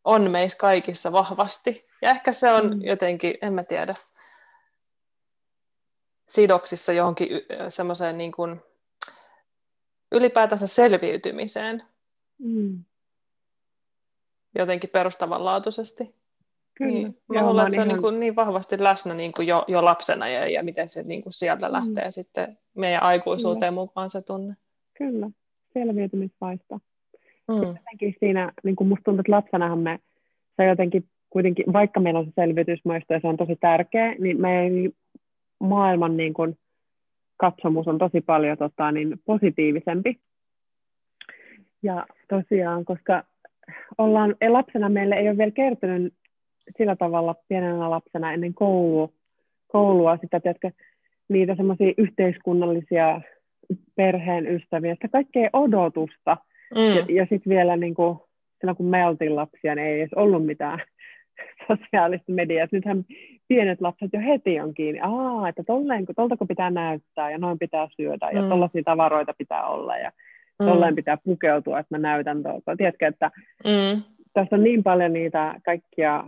on 0.05 0.31
meissä 0.31 0.59
kaikissa 0.59 1.13
vahvasti. 1.13 1.87
Ja 2.03 2.11
ehkä 2.11 2.33
se 2.33 2.53
on 2.53 2.77
mm. 2.77 2.83
jotenkin, 2.83 3.35
en 3.43 3.53
mä 3.53 3.65
tiedä, 3.65 3.95
sidoksissa 6.29 6.93
johonkin 6.93 7.29
semmoiseen 7.69 8.19
niin 8.19 8.33
kuin 8.33 8.61
ylipäätänsä 10.13 10.67
selviytymiseen. 10.67 11.83
Mm. 12.39 12.85
Jotenkin 14.59 14.91
perustavanlaatuisesti. 14.91 16.15
Kyllä. 16.75 16.93
Niin, 16.93 17.19
mä 17.29 17.39
Joo, 17.39 17.49
luulen, 17.49 17.67
että 17.67 17.75
se 17.75 17.81
on 17.81 17.87
ihan... 17.87 17.97
niin, 17.97 18.03
kuin 18.03 18.21
niin 18.21 18.37
vahvasti 18.37 18.83
läsnä 18.83 19.15
niin 19.15 19.33
kuin 19.33 19.49
jo, 19.49 19.65
jo 19.69 19.85
lapsena 19.85 20.29
ja, 20.29 20.49
ja 20.49 20.63
miten 20.63 20.89
se 20.89 21.03
niin 21.03 21.23
kuin 21.23 21.33
sieltä 21.33 21.67
mm. 21.67 21.73
lähtee 21.73 22.13
sitten 22.13 22.59
meidän 22.75 23.03
aikuisuuteen 23.03 23.61
Kyllä. 23.61 23.81
mukaan 23.81 24.11
se 24.11 24.23
tunne. 24.23 24.57
Kyllä, 24.99 25.31
selviytymisvaista. 25.73 26.81
Mm. 27.49 27.55
Jotenkin 27.55 28.15
siinä, 28.21 28.53
niin 28.65 28.77
kuin 28.77 28.89
musta 28.89 29.05
tuntuu, 29.05 29.21
että 29.21 29.33
lapsenahan 29.33 29.79
me 29.79 29.99
se 30.57 30.65
jotenkin 30.65 31.05
kuitenkin, 31.31 31.73
vaikka 31.73 32.01
meillä 32.01 32.21
on 32.21 32.27
se 32.27 32.33
selvitysmuisto 32.35 33.15
ja 33.15 33.21
se 33.21 33.27
on 33.29 33.37
tosi 33.37 33.57
tärkeä, 33.57 34.15
niin 34.19 34.41
meidän 34.41 34.93
maailman 35.59 36.17
niin 36.17 36.35
kuin, 36.35 36.59
katsomus 37.37 37.89
on 37.89 37.99
tosi 37.99 38.21
paljon 38.21 38.59
tota, 38.59 38.93
niin 38.93 39.21
positiivisempi. 39.25 40.19
Ja 41.83 42.07
tosiaan, 42.29 42.85
koska 42.85 43.25
ollaan, 43.99 44.35
lapsena 44.49 44.89
meille 44.89 45.15
ei 45.15 45.29
ole 45.29 45.39
vielä 45.39 45.51
kertynyt 45.51 46.15
sillä 46.79 46.97
tavalla 46.97 47.35
pienenä 47.49 47.91
lapsena 47.91 48.33
ennen 48.33 48.55
koulua, 48.55 49.09
koulua 49.73 50.19
sitä, 50.21 50.41
tiedätkö, 50.41 50.71
niitä 51.29 51.55
semmoisia 51.57 51.95
yhteiskunnallisia 51.99 53.21
perheen 53.97 54.47
ystäviä, 54.47 54.95
sitä 54.95 55.09
kaikkea 55.09 55.51
odotusta– 55.53 56.37
Mm. 56.75 56.97
Ja, 56.97 57.05
ja 57.09 57.27
sitten 57.31 57.51
vielä 57.51 57.77
niin 57.77 57.95
kuin, 57.95 58.19
silloin 58.61 58.77
kun 58.77 58.87
me 58.87 59.07
oltiin 59.07 59.37
lapsia, 59.37 59.75
niin 59.75 59.87
ei 59.87 60.01
edes 60.01 60.15
ollut 60.17 60.47
mitään 60.47 60.79
sosiaalista 61.69 62.33
mediaa. 62.33 62.67
Nythän 62.73 63.05
pienet 63.49 63.81
lapset 63.81 64.11
jo 64.13 64.21
heti 64.21 64.61
on 64.61 64.75
kiinni. 64.75 65.01
Aa, 65.03 65.49
että 65.49 65.63
tolleen, 65.67 66.07
toltako 66.17 66.47
pitää 66.47 66.71
näyttää 66.71 67.31
ja 67.31 67.39
noin 67.39 67.59
pitää 67.59 67.89
syödä 67.97 68.31
ja 68.31 68.43
mm. 68.43 68.49
tollaisia 68.49 68.83
tavaroita 68.85 69.35
pitää 69.39 69.67
olla 69.67 69.97
ja 69.97 70.13
mm. 70.61 70.67
tolleen 70.67 70.95
pitää 70.95 71.19
pukeutua, 71.25 71.79
että 71.79 71.95
mä 71.95 71.99
näytän 71.99 72.43
tuolta. 72.43 72.77
Tiedätkö, 72.77 73.07
että 73.07 73.31
mm. 73.65 74.03
tässä 74.33 74.57
on 74.57 74.63
niin 74.63 74.83
paljon 74.83 75.13
niitä 75.13 75.61
kaikkia 75.65 76.25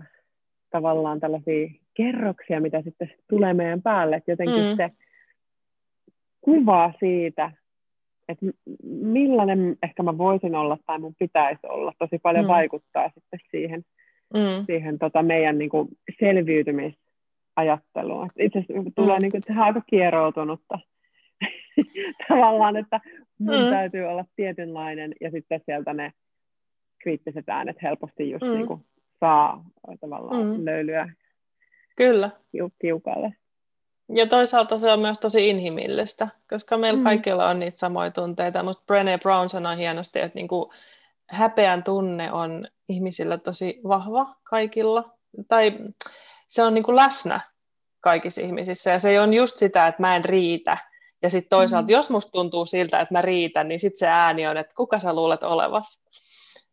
tavallaan 0.71 1.21
tällaisia 1.21 1.69
kerroksia, 1.95 2.61
mitä 2.61 2.83
sitten 2.83 3.13
tulee 3.29 3.55
meidän 3.55 3.83
päälle, 3.83 4.17
että 4.17 4.31
jotenkin 4.31 4.65
mm. 4.65 4.77
se 4.77 4.91
kuva 6.41 6.93
siitä, 7.01 7.53
että 8.29 8.47
millainen 8.85 9.77
ehkä 9.83 10.03
mä 10.03 10.19
voisin 10.19 10.55
olla 10.55 10.79
tai 10.87 10.99
mun 10.99 11.15
pitäisi 11.19 11.67
olla, 11.69 11.93
tosi 11.99 12.19
paljon 12.23 12.45
mm. 12.45 12.49
vaikuttaa 12.49 13.11
sitten 13.15 13.41
siihen, 13.51 13.85
mm. 14.35 14.67
siihen 14.67 14.99
tota 14.99 15.23
meidän 15.23 15.59
niin 15.59 15.71
kuin 15.71 15.89
selviytymisajatteluun. 16.19 18.31
Itse 18.39 18.59
asiassa 18.59 18.91
tulee 18.95 19.17
mm. 19.17 19.23
niin 19.23 19.31
kuin, 19.31 19.39
että 19.39 19.63
aika 19.63 19.81
kieroutunutta 19.81 20.79
tavallaan, 22.29 22.77
että 22.77 23.01
mun 23.39 23.65
mm. 23.65 23.71
täytyy 23.71 24.05
olla 24.05 24.25
tietynlainen 24.37 25.15
ja 25.21 25.31
sitten 25.31 25.61
sieltä 25.67 25.95
ne 25.95 26.13
kriittiset 27.03 27.49
äänet 27.49 27.83
helposti 27.83 28.31
just 28.31 28.45
mm. 28.45 28.53
niin 28.53 28.67
kuin 28.67 28.81
saa 29.21 29.65
tavallaan 30.01 30.47
mm. 30.47 30.65
löylyä 30.65 31.09
Kyllä. 31.97 32.31
tiukalle. 32.79 33.33
Ja 34.09 34.27
toisaalta 34.27 34.79
se 34.79 34.93
on 34.93 35.01
myös 35.01 35.19
tosi 35.19 35.49
inhimillistä, 35.49 36.29
koska 36.51 36.79
meillä 36.79 36.99
mm. 36.99 37.05
kaikilla 37.05 37.49
on 37.49 37.59
niitä 37.59 37.79
samoja 37.79 38.11
tunteita, 38.11 38.63
mutta 38.63 38.95
Brené 38.95 39.21
Brown 39.23 39.51
sanoi 39.51 39.77
hienosti, 39.77 40.19
että 40.19 40.39
niinku 40.39 40.73
häpeän 41.27 41.85
tunne 41.85 42.33
on 42.33 42.69
ihmisillä 42.89 43.39
tosi 43.39 43.81
vahva 43.89 44.37
kaikilla, 44.43 45.11
tai 45.49 45.79
se 46.49 46.63
on 46.63 46.75
niinku 46.75 46.97
läsnä 46.97 47.41
kaikissa 48.01 48.41
ihmisissä, 48.41 48.91
ja 48.91 48.99
se 48.99 49.21
on 49.21 49.35
just 49.35 49.57
sitä, 49.57 49.87
että 49.87 50.03
mä 50.03 50.17
en 50.17 50.25
riitä, 50.25 50.79
ja 51.23 51.31
sitten 51.31 51.51
toisaalta, 51.51 51.87
mm. 51.87 51.93
jos 51.93 52.11
musta 52.11 52.31
tuntuu 52.31 52.67
siltä, 52.67 53.01
että 53.01 53.15
mä 53.15 53.23
riitän, 53.23 53.69
niin 53.69 53.81
sitten 53.81 53.99
se 53.99 54.07
ääni 54.07 54.47
on, 54.47 54.57
että 54.57 54.75
kuka 54.77 54.99
sä 54.99 55.15
luulet 55.15 55.43
olevas, 55.43 56.01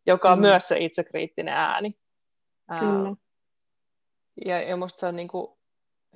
joka 0.06 0.32
on 0.32 0.38
mm. 0.38 0.42
myös 0.42 0.68
se 0.68 0.78
itsekriittinen 0.78 1.54
ääni. 1.54 1.94
Kyllä. 2.80 3.14
ja, 4.44 4.62
ja 4.62 4.76
musta 4.76 5.00
se 5.00 5.06
on 5.06 5.16
niinku 5.16 5.58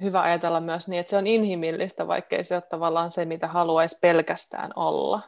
hyvä 0.03 0.23
ajatella 0.23 0.61
myös 0.61 0.89
niin, 0.89 1.01
että 1.01 1.11
se 1.11 1.17
on 1.17 1.27
inhimillistä, 1.27 2.07
vaikkei 2.07 2.45
se 2.45 2.55
ole 2.55 2.63
tavallaan 2.63 3.11
se, 3.11 3.25
mitä 3.25 3.47
haluaisi 3.47 3.99
pelkästään 4.01 4.71
olla. 4.77 5.21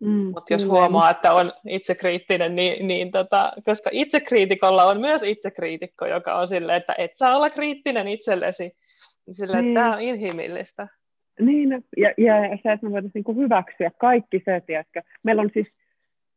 Mm, 0.00 0.10
Mutta 0.34 0.54
jos 0.54 0.66
huomaa, 0.66 1.10
että 1.10 1.32
on 1.32 1.52
itsekriittinen, 1.68 2.56
niin, 2.56 2.88
niin 2.88 3.10
tota, 3.10 3.52
koska 3.64 3.90
itsekriitikolla 3.92 4.84
on 4.84 5.00
myös 5.00 5.22
itsekriitikko, 5.22 6.06
joka 6.06 6.34
on 6.34 6.48
silleen, 6.48 6.76
että 6.76 6.94
et 6.98 7.10
saa 7.16 7.36
olla 7.36 7.50
kriittinen 7.50 8.08
itsellesi, 8.08 8.72
Sillä, 9.32 9.62
niin. 9.62 9.74
tämä 9.74 9.94
on 9.94 10.02
inhimillistä. 10.02 10.88
Niin, 11.40 11.84
ja, 11.96 12.08
ja 12.08 12.58
se, 12.62 12.72
että 12.72 12.86
me 12.86 12.92
voitaisiin 12.92 13.24
niin 13.26 13.36
hyväksyä 13.36 13.90
kaikki 13.98 14.42
se, 14.44 14.62
tiedätkö. 14.66 15.02
Meillä 15.22 15.42
on 15.42 15.50
siis, 15.54 15.66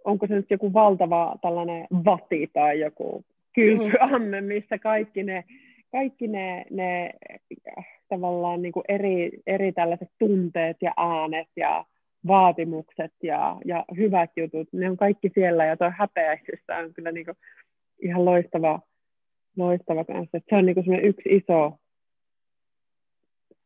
onko 0.03 0.27
se 0.27 0.33
nyt 0.33 0.51
joku 0.51 0.73
valtava 0.73 1.35
tällainen 1.41 1.87
vati 2.05 2.49
tai 2.53 2.79
joku 2.79 3.25
kylpyamme, 3.55 4.41
missä 4.41 4.77
kaikki 4.77 5.23
ne, 5.23 5.43
kaikki 5.91 6.27
ne, 6.27 6.65
ne 6.69 7.13
tavallaan 8.09 8.61
niin 8.61 8.71
kuin 8.71 8.83
eri, 8.87 9.31
eri 9.47 9.71
tällaiset 9.71 10.09
tunteet 10.19 10.77
ja 10.81 10.93
äänet 10.97 11.47
ja 11.55 11.85
vaatimukset 12.27 13.13
ja, 13.23 13.57
ja 13.65 13.85
hyvät 13.97 14.31
jutut, 14.37 14.67
ne 14.73 14.89
on 14.89 14.97
kaikki 14.97 15.31
siellä 15.33 15.65
ja 15.65 15.77
tuo 15.77 15.91
häpeäisyys 15.97 16.63
on 16.83 16.93
kyllä 16.93 17.11
niin 17.11 17.25
kuin 17.25 17.37
ihan 18.01 18.25
loistava, 18.25 18.79
loistava 19.57 20.05
kanssa. 20.05 20.37
Että 20.37 20.49
se 20.49 20.55
on 20.55 20.65
niin 20.65 20.75
kuin 20.75 21.05
yksi 21.05 21.29
iso 21.29 21.79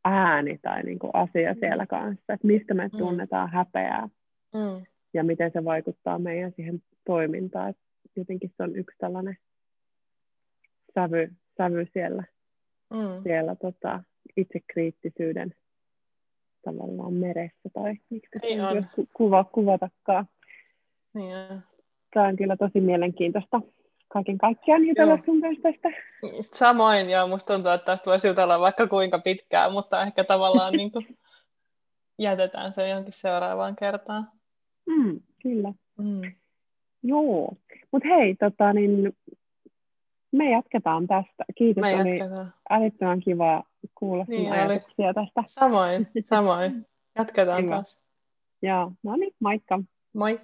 ääni 0.06 0.58
tai 0.62 0.84
niin 0.84 1.00
kuin 1.00 1.12
asia 1.14 1.54
mm. 1.54 1.60
siellä 1.60 1.88
kanssa, 1.88 2.34
että 2.34 2.48
mistä 2.48 2.74
me 2.74 2.84
mm. 2.84 2.98
tunnetaan 2.98 3.50
häpeää 3.50 4.10
mm. 4.54 4.86
ja 5.14 5.24
miten 5.24 5.52
se 5.52 5.66
vaikuttaa 5.66 6.20
meidän 6.20 6.52
siihen 6.56 6.82
toimintaan. 7.06 7.74
Jotenkin 8.16 8.52
se 8.58 8.64
on 8.64 8.76
yksi 8.76 8.98
tällainen 8.98 9.38
sävy, 10.94 11.32
sävy 11.58 11.88
siellä, 11.94 12.24
mm. 12.94 13.24
siellä 13.24 13.56
tota, 13.56 14.04
itsekriittisyyden 14.38 15.56
tavallaan 16.66 17.14
meressä 17.14 17.70
tai 17.74 17.96
miksi 18.10 18.40
niin 18.42 18.62
on. 18.62 18.86
Ku- 18.96 19.08
kuva, 19.14 19.44
kuvatakaan. 19.44 20.26
Niin 21.14 21.36
on. 21.38 21.62
Tämä 22.14 22.28
on 22.28 22.36
kyllä 22.36 22.58
tosi 22.58 22.82
mielenkiintoista 22.82 23.62
kaiken 24.08 24.38
kaikkiaan 24.38 24.86
jutella 24.86 25.20
sun 25.26 25.42
kanssa 25.42 25.62
tästä. 25.62 25.90
Samoin, 26.54 27.10
ja 27.10 27.28
musta 27.28 27.54
tuntuu, 27.54 27.72
että 27.72 27.86
tästä 27.86 28.10
voisi 28.10 28.28
jutella 28.28 28.60
vaikka 28.60 28.88
kuinka 28.88 29.20
pitkään, 29.20 29.72
mutta 29.72 30.02
ehkä 30.02 30.24
tavallaan 30.24 30.74
niin 30.78 30.92
kuin 30.92 31.18
jätetään 32.20 32.74
se 32.74 32.90
johonkin 32.90 33.14
seuraavaan 33.14 33.76
kertaan. 33.76 34.32
Mm, 34.86 35.20
kyllä. 35.44 35.74
Mm. 35.98 36.22
Joo, 37.04 37.54
mutta 37.92 38.08
hei, 38.08 38.36
tota, 38.36 38.74
niin 38.74 39.16
me 40.34 40.52
jatketaan 40.52 41.08
tästä. 41.08 41.46
Kiitos, 41.56 41.82
me 41.82 42.02
oli 42.02 42.18
jatketaan. 42.18 42.54
älyttömän 42.70 43.20
kiva 43.20 43.64
kuulla 43.96 44.26
niin, 44.28 44.44
sun 44.44 44.52
ajatuksia 44.52 45.06
oli. 45.06 45.14
tästä. 45.14 45.44
Samoin, 45.48 46.08
samoin. 46.26 46.86
Jatketaan 47.18 47.64
Hyvä. 47.64 47.76
taas. 47.76 47.98
Joo, 48.62 48.92
no 49.04 49.16
niin, 49.16 49.34
moikka. 49.40 49.80
Moi. 50.14 50.40